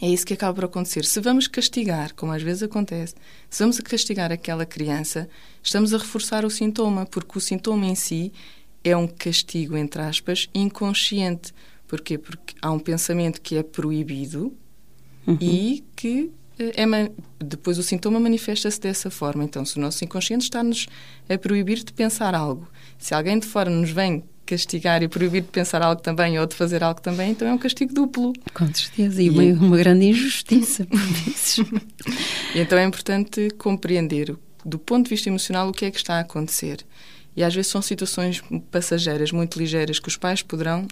é 0.00 0.08
isso 0.08 0.24
que 0.24 0.34
acaba 0.34 0.54
por 0.54 0.64
acontecer. 0.64 1.04
Se 1.04 1.20
vamos 1.20 1.46
castigar, 1.46 2.14
como 2.14 2.32
às 2.32 2.42
vezes 2.42 2.62
acontece, 2.62 3.14
se 3.50 3.62
vamos 3.62 3.78
castigar 3.80 4.32
aquela 4.32 4.64
criança, 4.64 5.28
estamos 5.62 5.92
a 5.92 5.98
reforçar 5.98 6.44
o 6.44 6.50
sintoma, 6.50 7.04
porque 7.04 7.36
o 7.36 7.40
sintoma 7.40 7.84
em 7.84 7.94
si 7.94 8.32
é 8.84 8.96
um 8.96 9.06
castigo, 9.06 9.76
entre 9.76 10.02
aspas, 10.02 10.48
inconsciente. 10.54 11.52
Porquê? 11.86 12.18
Porque 12.18 12.54
há 12.60 12.70
um 12.70 12.78
pensamento 12.78 13.40
que 13.40 13.56
é 13.56 13.62
proibido 13.62 14.52
uhum. 15.26 15.38
e 15.40 15.84
que 15.94 16.30
eh, 16.58 16.82
é, 16.82 17.10
depois 17.44 17.78
o 17.78 17.82
sintoma 17.82 18.18
manifesta-se 18.18 18.80
dessa 18.80 19.10
forma. 19.10 19.44
Então, 19.44 19.64
se 19.64 19.76
o 19.76 19.80
nosso 19.80 20.04
inconsciente 20.04 20.44
está-nos 20.44 20.86
a 21.28 21.38
proibir 21.38 21.82
de 21.84 21.92
pensar 21.92 22.34
algo, 22.34 22.68
se 22.98 23.14
alguém 23.14 23.38
de 23.38 23.46
fora 23.46 23.70
nos 23.70 23.90
vem 23.90 24.24
castigar 24.44 25.02
e 25.02 25.08
proibir 25.08 25.42
de 25.42 25.48
pensar 25.48 25.82
algo 25.82 26.02
também 26.02 26.38
ou 26.38 26.46
de 26.46 26.54
fazer 26.54 26.82
algo 26.82 27.00
também, 27.00 27.30
então 27.30 27.46
é 27.46 27.52
um 27.52 27.58
castigo 27.58 27.94
duplo. 27.94 28.32
Com 28.52 28.72
certeza, 28.72 29.22
e, 29.22 29.26
e 29.26 29.30
uma, 29.30 29.66
uma, 29.66 29.76
grande 29.76 30.06
injustiça 30.06 30.84
por 30.84 30.98
vezes. 31.00 31.58
e 32.54 32.60
então 32.60 32.78
é 32.78 32.84
importante 32.84 33.50
compreender, 33.56 34.36
do 34.64 34.78
ponto 34.78 35.04
de 35.04 35.10
vista 35.10 35.28
emocional, 35.28 35.68
o 35.68 35.72
que 35.72 35.84
é 35.84 35.90
que 35.90 35.96
está 35.96 36.16
a 36.16 36.20
acontecer. 36.20 36.84
E 37.36 37.42
às 37.42 37.54
vezes 37.54 37.70
são 37.70 37.80
situações 37.80 38.42
passageiras, 38.70 39.32
muito 39.32 39.58
ligeiras, 39.58 39.98
que 39.98 40.08
os 40.08 40.16
pais 40.16 40.42
poderão 40.42 40.86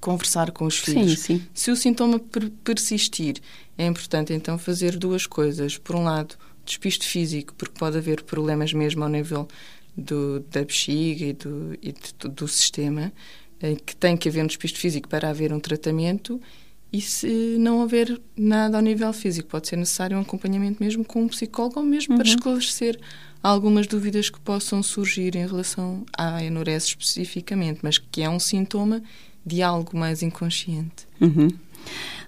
conversar 0.00 0.50
com 0.50 0.64
os 0.64 0.78
filhos. 0.78 1.20
Sim, 1.20 1.38
sim. 1.38 1.46
Se 1.52 1.70
o 1.70 1.76
sintoma 1.76 2.18
per 2.18 2.50
persistir, 2.64 3.36
é 3.76 3.86
importante 3.86 4.32
então 4.32 4.58
fazer 4.58 4.96
duas 4.96 5.26
coisas. 5.26 5.76
Por 5.76 5.96
um 5.96 6.04
lado, 6.04 6.36
despisto 6.64 7.04
físico, 7.04 7.54
porque 7.54 7.78
pode 7.78 7.96
haver 7.96 8.22
problemas 8.22 8.72
mesmo 8.72 9.02
ao 9.02 9.10
nível 9.10 9.48
do, 9.96 10.40
da 10.50 10.60
bexiga 10.60 11.26
e 11.26 11.32
do, 11.32 11.78
e 11.82 11.92
do, 11.92 12.28
do 12.28 12.48
sistema, 12.48 13.12
eh, 13.60 13.76
que 13.76 13.96
tem 13.96 14.16
que 14.16 14.28
haver 14.28 14.44
um 14.44 14.46
despisto 14.46 14.78
físico 14.78 15.08
para 15.08 15.30
haver 15.30 15.52
um 15.52 15.60
tratamento. 15.60 16.40
E 16.92 17.00
se 17.00 17.56
não 17.58 17.80
houver 17.80 18.18
nada 18.36 18.76
ao 18.76 18.82
nível 18.82 19.12
físico, 19.12 19.48
pode 19.48 19.68
ser 19.68 19.76
necessário 19.76 20.16
um 20.16 20.20
acompanhamento 20.20 20.82
mesmo 20.82 21.04
com 21.04 21.22
um 21.22 21.28
psicólogo 21.28 21.80
ou 21.80 21.86
mesmo 21.86 22.14
uhum. 22.14 22.18
para 22.18 22.28
esclarecer 22.28 22.98
algumas 23.42 23.86
dúvidas 23.86 24.30
que 24.30 24.40
possam 24.40 24.82
surgir 24.82 25.36
em 25.36 25.46
relação 25.46 26.04
à 26.16 26.42
enurese 26.42 26.86
especificamente, 26.86 27.80
mas 27.82 27.98
que 27.98 28.22
é 28.22 28.30
um 28.30 28.38
sintoma 28.38 29.02
de 29.44 29.62
algo 29.62 29.96
mais 29.96 30.22
inconsciente. 30.22 31.06
Uhum. 31.20 31.48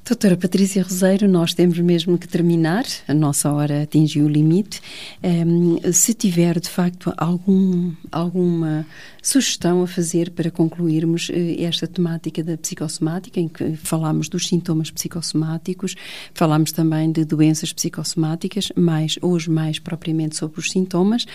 Doutora 0.09 0.39
Patrícia 0.39 0.83
Roseiro, 0.83 1.29
nós 1.29 1.53
temos 1.53 1.79
mesmo 1.81 2.17
que 2.17 2.27
terminar, 2.27 2.87
a 3.07 3.13
nossa 3.13 3.53
hora 3.53 3.83
atingiu 3.83 4.25
o 4.25 4.29
limite. 4.29 4.81
Um, 5.23 5.93
se 5.93 6.15
tiver, 6.15 6.59
de 6.59 6.69
facto, 6.71 7.13
algum, 7.15 7.93
alguma 8.11 8.87
sugestão 9.21 9.83
a 9.83 9.87
fazer 9.87 10.31
para 10.31 10.51
concluirmos 10.51 11.29
eh, 11.31 11.63
esta 11.63 11.87
temática 11.87 12.43
da 12.43 12.57
psicossomática, 12.57 13.39
em 13.39 13.49
que 13.49 13.77
falámos 13.77 14.31
dos 14.31 14.49
sintomas 14.49 14.91
psicossomáticos, 14.91 15.95
falámos 16.33 16.73
também 16.73 17.13
de 17.13 17.27
doenças 17.27 17.71
psicossomáticas, 17.71 18.71
mais 18.75 19.19
hoje 19.21 19.51
mais 19.51 19.79
propriamente 19.79 20.37
sobre 20.37 20.59
os 20.59 20.71
sintomas. 20.71 21.27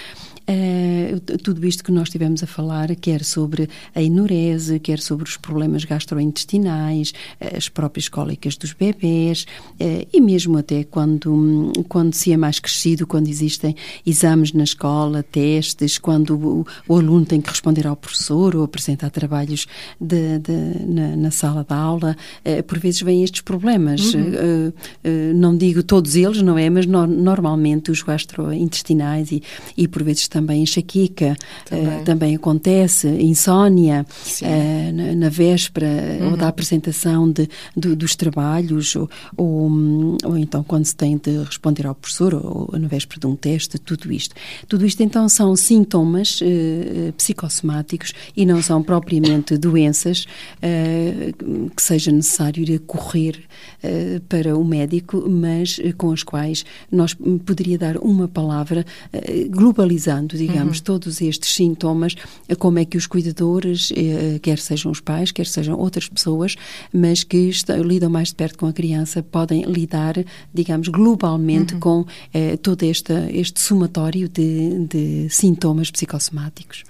Uh, 0.50 1.20
tudo 1.38 1.66
isto 1.66 1.84
que 1.84 1.92
nós 1.92 2.10
tivemos 2.10 2.42
a 2.42 2.48
falar, 2.48 2.94
quer 2.96 3.24
sobre 3.24 3.70
a 3.94 4.02
enurese, 4.02 4.80
quer 4.80 5.00
sobre 5.00 5.26
os 5.30 5.38
problemas 5.38 5.86
gastrointestinais, 5.86 7.14
as 7.56 7.70
próprias 7.70 8.10
cólicas 8.14 8.56
dos 8.56 8.74
bebés 8.74 9.48
uh, 9.82 10.08
e 10.14 10.22
mesmo 10.22 10.56
até 10.56 10.84
quando, 10.84 11.74
quando 11.90 12.14
se 12.14 12.32
é 12.32 12.38
mais 12.38 12.60
crescido, 12.60 13.08
quando 13.08 13.28
existem 13.28 13.76
exames 14.06 14.54
na 14.54 14.64
escola, 14.64 15.24
testes, 15.24 15.98
quando 15.98 16.36
o, 16.36 16.68
o 16.88 16.96
aluno 16.96 17.26
tem 17.26 17.42
que 17.42 17.50
responder 17.50 17.88
ao 17.88 17.96
professor 17.96 18.56
ou 18.56 18.64
apresentar 18.64 19.10
trabalhos 19.10 19.66
de, 20.00 20.38
de, 20.38 20.86
na, 20.86 21.16
na, 21.16 21.32
sala 21.32 21.66
de 21.68 21.74
aula, 21.74 22.16
uh, 22.46 22.64
por 22.64 22.78
vezes 22.78 23.02
vêm 23.02 23.24
estes 23.24 23.42
problemas. 23.42 24.14
Uhum. 24.14 24.72
não 25.36 25.58
digo 25.58 25.82
todos 25.82 26.16
eles, 26.16 26.42
não 26.42 26.58
é? 26.58 26.70
Mas 26.70 26.86
no, 26.86 27.08
normalmente 27.08 27.90
os 27.90 28.04
gastrointestinais 28.04 29.32
e, 29.32 29.42
e 29.76 29.88
por 29.88 30.04
vezes 30.04 30.28
também 30.28 30.62
enxaqueca, 30.62 31.36
também, 31.66 32.04
também 32.04 32.36
acontece, 32.36 33.08
insónia 33.08 34.06
na, 34.94 35.16
na, 35.16 35.30
véspera 35.30 35.88
uhum. 36.20 36.32
ou 36.32 36.38
da 36.38 36.48
apresentação 36.48 37.30
de, 37.32 37.50
de 37.76 37.93
dos 37.96 38.16
trabalhos, 38.16 38.96
ou, 38.96 39.10
ou, 39.36 39.72
ou, 40.24 40.38
então 40.38 40.64
quando 40.64 40.86
se 40.86 40.96
tem 40.96 41.18
de 41.18 41.44
responder 41.44 41.88
ao 41.88 41.96
professor, 41.96 42.34
ou, 42.34 42.70
ou 42.72 42.80
na 42.80 42.88
véspera 42.88 43.20
de 43.20 43.28
um 43.28 43.36
teste, 43.36 43.78
tudo 43.78 44.12
isto. 44.12 44.36
Tudo 44.68 44.86
isto 44.86 45.02
então 45.02 45.28
são 45.30 45.56
sintomas 45.56 46.42
uh, 46.42 47.14
psicossomáticos 47.14 48.14
e 48.36 48.46
não 48.46 48.62
são 48.62 48.82
propriamente 48.84 49.58
doenças 49.58 50.26
que 51.76 51.82
seja 51.82 52.12
necessário 52.12 52.64
ir 52.64 52.80
correr 52.80 53.40
para 54.28 54.58
o 54.58 54.64
médico, 54.64 55.30
mas 55.30 55.80
com 55.98 56.12
as 56.12 56.24
quais 56.24 56.66
nós 56.92 57.16
poderia 57.46 57.78
dar 57.78 57.98
uma 57.98 58.28
palavra 58.28 58.86
globalizando 59.50 60.38
digamos, 60.38 60.78
uhum. 60.78 60.84
todos 60.84 61.22
estes 61.22 61.54
sintomas, 61.54 62.16
como 62.58 62.80
é 62.80 62.86
que 62.86 62.98
os 62.98 63.08
cuidadores, 63.08 63.92
eh, 63.96 64.40
quer 64.42 64.60
sejam 64.60 64.92
os 64.92 65.00
pais, 65.00 65.32
quer 65.32 65.46
sejam 65.46 65.78
outras 65.78 66.08
pessoas, 66.08 66.56
mas 66.92 67.24
que 67.24 67.50
estão, 67.50 67.83
lidam 67.84 68.10
mais 68.10 68.30
de 68.30 68.36
perto 68.36 68.58
com 68.58 68.68
a 68.68 68.74
criança, 68.74 69.22
podem 69.22 69.64
lidar, 69.64 70.16
digamos, 70.54 70.88
globalmente 70.88 71.74
uhum. 71.76 71.80
com 71.80 72.06
eh, 72.34 72.58
todo 72.58 72.84
este, 72.84 73.14
este 73.32 73.60
somatório 73.60 74.28
de, 74.30 74.86
de 74.88 75.30
sintomas 75.30 75.92
psicossomáticos? 75.92 76.84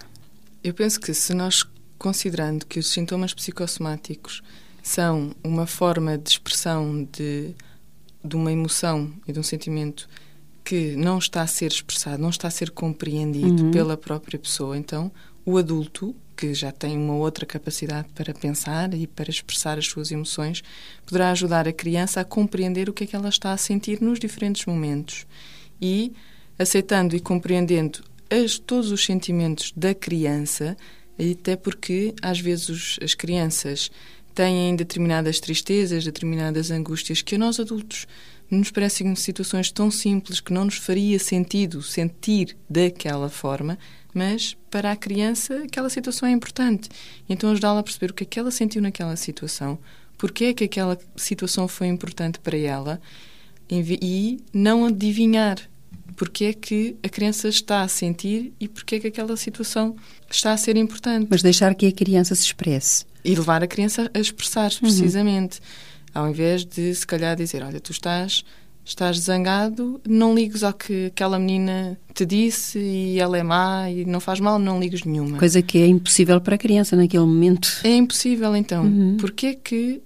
Eu 0.63 0.73
penso 0.73 0.99
que 0.99 1.13
se 1.13 1.33
nós, 1.33 1.65
considerando 1.97 2.65
que 2.65 2.79
os 2.79 2.87
sintomas 2.87 3.33
psicossomáticos 3.33 4.41
são 4.81 5.31
uma 5.43 5.65
forma 5.65 6.17
de 6.17 6.29
expressão 6.29 7.07
de, 7.11 7.53
de 8.23 8.35
uma 8.35 8.51
emoção 8.51 9.11
e 9.27 9.33
de 9.33 9.39
um 9.39 9.43
sentimento 9.43 10.07
que 10.63 10.95
não 10.95 11.17
está 11.17 11.41
a 11.41 11.47
ser 11.47 11.71
expressado, 11.71 12.21
não 12.21 12.29
está 12.29 12.47
a 12.47 12.51
ser 12.51 12.71
compreendido 12.71 13.65
uhum. 13.65 13.71
pela 13.71 13.97
própria 13.97 14.39
pessoa. 14.39 14.77
Então, 14.77 15.11
o 15.45 15.57
adulto, 15.57 16.15
que 16.35 16.53
já 16.53 16.71
tem 16.71 16.97
uma 16.97 17.15
outra 17.15 17.45
capacidade 17.45 18.07
para 18.13 18.33
pensar 18.33 18.93
e 18.93 19.07
para 19.07 19.29
expressar 19.29 19.77
as 19.77 19.87
suas 19.87 20.11
emoções, 20.11 20.63
poderá 21.05 21.31
ajudar 21.31 21.67
a 21.67 21.73
criança 21.73 22.21
a 22.21 22.25
compreender 22.25 22.89
o 22.89 22.93
que 22.93 23.03
é 23.03 23.07
que 23.07 23.15
ela 23.15 23.29
está 23.29 23.51
a 23.51 23.57
sentir 23.57 24.01
nos 24.01 24.19
diferentes 24.19 24.65
momentos. 24.65 25.25
E, 25.81 26.11
aceitando 26.57 27.15
e 27.15 27.19
compreendendo 27.19 28.03
as, 28.29 28.57
todos 28.57 28.91
os 28.91 29.03
sentimentos 29.05 29.71
da 29.75 29.93
criança, 29.93 30.77
até 31.19 31.55
porque 31.55 32.13
às 32.21 32.39
vezes 32.39 32.69
os, 32.69 32.99
as 33.01 33.13
crianças 33.13 33.91
têm 34.33 34.75
determinadas 34.75 35.39
tristezas, 35.39 36.05
determinadas 36.05 36.71
angústias 36.71 37.21
que 37.21 37.35
a 37.35 37.37
nós 37.37 37.59
adultos 37.59 38.07
nos 38.49 38.71
parecem 38.71 39.15
situações 39.15 39.71
tão 39.71 39.89
simples 39.89 40.39
que 40.39 40.53
não 40.53 40.65
nos 40.65 40.75
faria 40.75 41.19
sentido 41.19 41.81
sentir 41.81 42.55
daquela 42.69 43.29
forma, 43.29 43.77
mas 44.13 44.55
para 44.69 44.91
a 44.91 44.95
criança 44.95 45.63
aquela 45.63 45.89
situação 45.89 46.27
é 46.27 46.31
importante. 46.31 46.89
Então 47.27 47.51
ajudá-la 47.51 47.79
a 47.79 47.83
perceber 47.83 48.11
o 48.11 48.13
que 48.13 48.23
é 48.23 48.27
que 48.27 48.39
ela 48.39 48.51
sentiu 48.51 48.81
naquela 48.81 49.15
situação, 49.15 49.77
porque 50.17 50.45
é 50.45 50.53
que 50.53 50.63
aquela 50.63 50.97
situação 51.15 51.67
foi 51.67 51.87
importante 51.87 52.39
para 52.39 52.57
ela 52.57 53.01
e 53.69 54.39
não 54.53 54.85
adivinhar 54.85 55.57
porque 56.15 56.45
é 56.45 56.53
que 56.53 56.95
a 57.03 57.09
criança 57.09 57.47
está 57.47 57.81
a 57.81 57.87
sentir 57.87 58.53
e 58.59 58.67
porque 58.67 58.95
é 58.95 58.99
que 58.99 59.07
aquela 59.07 59.35
situação 59.35 59.95
está 60.29 60.53
a 60.53 60.57
ser 60.57 60.77
importante. 60.77 61.27
Mas 61.29 61.41
deixar 61.41 61.73
que 61.75 61.87
a 61.87 61.91
criança 61.91 62.35
se 62.35 62.43
expresse. 62.43 63.05
E 63.23 63.35
levar 63.35 63.63
a 63.63 63.67
criança 63.67 64.09
a 64.13 64.19
expressar-se, 64.19 64.77
uhum. 64.77 64.89
precisamente. 64.89 65.59
Uhum. 65.59 66.21
Ao 66.21 66.29
invés 66.29 66.63
de, 66.63 66.93
se 66.93 67.05
calhar, 67.05 67.35
dizer: 67.35 67.63
Olha, 67.63 67.79
tu 67.79 67.91
estás, 67.91 68.45
estás 68.85 69.17
zangado, 69.19 70.01
não 70.07 70.35
ligues 70.35 70.63
ao 70.63 70.73
que 70.73 71.07
aquela 71.07 71.39
menina 71.39 71.97
te 72.13 72.25
disse 72.25 72.79
e 72.79 73.19
ela 73.19 73.37
é 73.37 73.43
má 73.43 73.89
e 73.89 74.05
não 74.05 74.19
faz 74.19 74.39
mal, 74.39 74.59
não 74.59 74.79
ligues 74.79 75.03
nenhuma. 75.03 75.37
Coisa 75.37 75.61
que 75.61 75.77
é 75.77 75.87
impossível 75.87 76.39
para 76.41 76.55
a 76.55 76.57
criança 76.57 76.95
naquele 76.95 77.23
momento. 77.23 77.69
É 77.83 77.95
impossível, 77.95 78.55
então. 78.55 78.83
Uhum. 78.83 79.17
Porque 79.17 79.47
é 79.47 79.53
que 79.53 80.01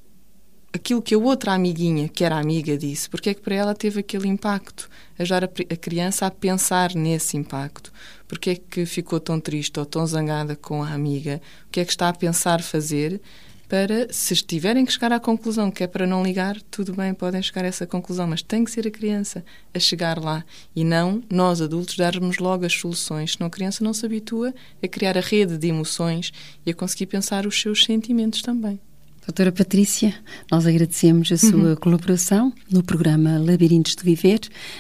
aquilo 0.74 1.02
que 1.02 1.16
a 1.16 1.18
outra 1.18 1.54
amiguinha, 1.54 2.08
que 2.08 2.24
era 2.24 2.38
amiga, 2.38 2.78
disse, 2.78 3.10
porque 3.10 3.32
é 3.32 3.34
que 3.34 3.42
para 3.42 3.56
ela 3.56 3.76
teve 3.76 4.00
aquele 4.00 4.28
impacto? 4.28 4.90
Ajudar 5.18 5.44
a, 5.44 5.48
a 5.48 5.76
criança 5.76 6.26
a 6.28 6.32
pensar 6.32 6.94
nesse 6.94 7.36
impacto. 7.36 7.92
Porque 8.28 8.52
é 8.52 8.56
que 8.56 8.86
ficou 8.86 9.20
tão 9.20 9.40
triste 9.40 9.80
ou 9.80 9.86
tão 9.86 10.06
zangada 10.06 10.56
com 10.56 10.84
a 10.84 10.92
amiga? 10.92 11.42
O 11.68 11.72
que 11.72 11.80
é 11.80 11.86
que 11.86 11.92
está 11.92 12.10
a 12.10 12.14
pensar 12.14 12.62
fazer? 12.62 13.20
Para, 13.68 14.08
se 14.14 14.34
tiverem 14.36 14.86
que 14.86 14.94
chegar 14.94 15.12
à 15.12 15.20
conclusão 15.20 15.70
que 15.70 15.84
é 15.84 15.88
para 15.88 16.08
não 16.08 16.24
ligar, 16.24 16.62
tudo 16.72 16.94
bem, 16.94 17.14
podem 17.14 17.42
chegar 17.42 17.66
a 17.66 17.68
essa 17.68 17.86
conclusão, 17.86 18.26
mas 18.26 18.42
tem 18.42 18.64
que 18.64 18.72
ser 18.72 18.88
a 18.88 18.92
criança 18.92 19.44
a 19.74 19.80
chegar 19.80 20.18
lá 20.18 20.46
e 20.74 20.86
não 20.86 21.22
nós 21.30 21.62
adultos 21.62 21.98
darmos 21.98 22.38
logo 22.38 22.66
as 22.66 22.74
soluções, 22.74 23.34
senão 23.34 23.48
a 23.48 23.52
criança 23.52 23.84
não 23.84 23.94
se 23.94 24.06
habitua 24.06 24.54
a 24.82 24.88
criar 24.88 25.18
a 25.18 25.22
rede 25.22 25.58
de 25.58 25.68
emoções 25.68 26.32
e 26.66 26.72
a 26.72 26.74
conseguir 26.74 27.08
pensar 27.08 27.46
os 27.46 27.60
seus 27.60 27.84
sentimentos 27.84 28.42
também. 28.42 28.80
Doutora 29.28 29.52
Patrícia, 29.52 30.14
nós 30.50 30.66
agradecemos 30.66 31.30
a 31.34 31.38
sua 31.38 31.72
uhum. 31.72 31.76
colaboração 31.76 32.54
no 32.72 32.82
programa 32.82 33.38
Labirintos 33.38 33.94
de 33.94 34.02
Viver. 34.02 34.40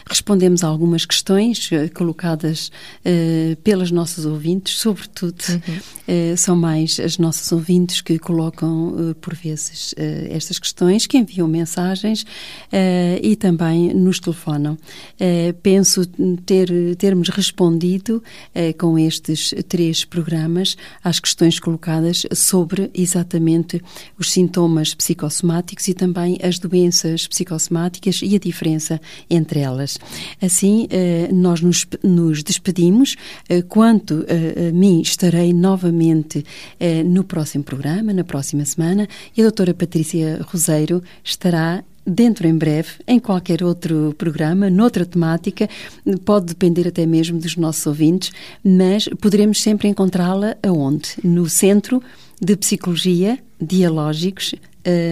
Respondemos 0.09 0.63
a 0.63 0.67
algumas 0.67 1.05
questões 1.05 1.69
uh, 1.69 1.93
colocadas 1.93 2.71
uh, 3.05 3.57
pelas 3.57 3.91
nossas 3.91 4.25
ouvintes, 4.25 4.79
sobretudo 4.79 5.43
uhum. 5.49 6.33
uh, 6.33 6.37
são 6.37 6.55
mais 6.55 6.97
as 6.97 7.17
nossas 7.17 7.51
ouvintes 7.51 7.99
que 7.99 8.17
colocam 8.17 9.13
por 9.19 9.35
vezes 9.35 9.93
estas 9.97 10.57
questões, 10.59 11.05
que 11.05 11.17
enviam 11.17 11.47
mensagens 11.47 12.25
e 13.21 13.35
também 13.35 13.93
nos 13.93 14.19
telefonam. 14.19 14.77
penso 15.61 16.05
ter, 16.45 16.69
termos 16.95 17.29
respondido 17.29 18.23
com 18.77 18.97
estes 18.97 19.53
três 19.67 20.05
programas 20.05 20.77
às 21.03 21.19
questões 21.19 21.59
colocadas 21.59 22.25
sobre 22.33 22.89
exatamente 22.93 23.81
os 24.17 24.31
sintomas 24.37 24.93
psicossomáticos 24.93 25.87
e 25.87 25.95
também 25.95 26.37
as 26.43 26.59
doenças 26.59 27.27
psicossomáticas 27.27 28.21
e 28.21 28.35
a 28.35 28.39
diferença 28.39 29.01
entre 29.27 29.61
elas. 29.61 29.97
Assim, 30.39 30.87
eh, 30.91 31.27
nós 31.33 31.59
nos, 31.59 31.87
nos 32.03 32.43
despedimos. 32.43 33.15
Eh, 33.49 33.63
quanto 33.63 34.23
a 34.29 34.71
mim, 34.71 35.01
estarei 35.01 35.53
novamente 35.53 36.45
eh, 36.79 37.01
no 37.01 37.23
próximo 37.23 37.63
programa, 37.63 38.13
na 38.13 38.23
próxima 38.23 38.63
semana, 38.63 39.07
e 39.35 39.41
a 39.41 39.43
doutora 39.43 39.73
Patrícia 39.73 40.39
Roseiro 40.47 41.01
estará 41.23 41.83
dentro 42.05 42.47
em 42.47 42.55
breve, 42.55 42.89
em 43.07 43.19
qualquer 43.19 43.63
outro 43.63 44.13
programa, 44.19 44.69
noutra 44.69 45.03
temática, 45.03 45.67
pode 46.23 46.45
depender 46.45 46.87
até 46.87 47.07
mesmo 47.07 47.39
dos 47.39 47.57
nossos 47.57 47.85
ouvintes, 47.87 48.31
mas 48.63 49.09
poderemos 49.19 49.61
sempre 49.61 49.87
encontrá-la 49.87 50.55
aonde? 50.63 51.15
No 51.23 51.49
Centro 51.49 52.01
de 52.39 52.55
Psicologia 52.55 53.39
Dialógicos 53.59 54.53
uh, 54.53 54.59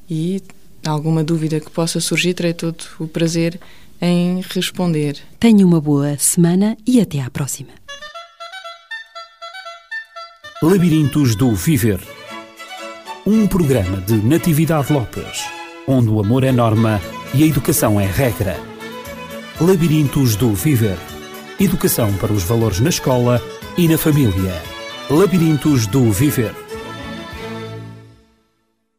E 0.09 0.41
alguma 0.85 1.23
dúvida 1.23 1.59
que 1.59 1.69
possa 1.69 1.99
surgir, 1.99 2.33
terei 2.33 2.53
todo 2.53 2.83
o 2.99 3.07
prazer 3.07 3.59
em 4.01 4.41
responder. 4.49 5.17
Tenha 5.39 5.65
uma 5.65 5.79
boa 5.79 6.17
semana 6.17 6.77
e 6.85 6.99
até 6.99 7.21
à 7.21 7.29
próxima. 7.29 7.71
Labirintos 10.63 11.35
do 11.35 11.53
Viver 11.55 11.99
um 13.25 13.45
programa 13.45 13.97
de 13.97 14.15
Natividade 14.15 14.91
Lopes, 14.91 15.43
onde 15.87 16.09
o 16.09 16.19
amor 16.19 16.43
é 16.43 16.51
norma 16.51 16.99
e 17.35 17.43
a 17.43 17.45
educação 17.45 18.01
é 18.01 18.05
regra. 18.05 18.59
Labirintos 19.59 20.35
do 20.35 20.55
Viver 20.55 20.97
educação 21.63 22.11
para 22.13 22.33
os 22.33 22.43
valores 22.43 22.79
na 22.79 22.89
escola 22.89 23.41
e 23.77 23.87
na 23.87 23.97
família. 23.97 24.61
Labirintos 25.09 25.85
do 25.85 26.11
Viver 26.11 26.53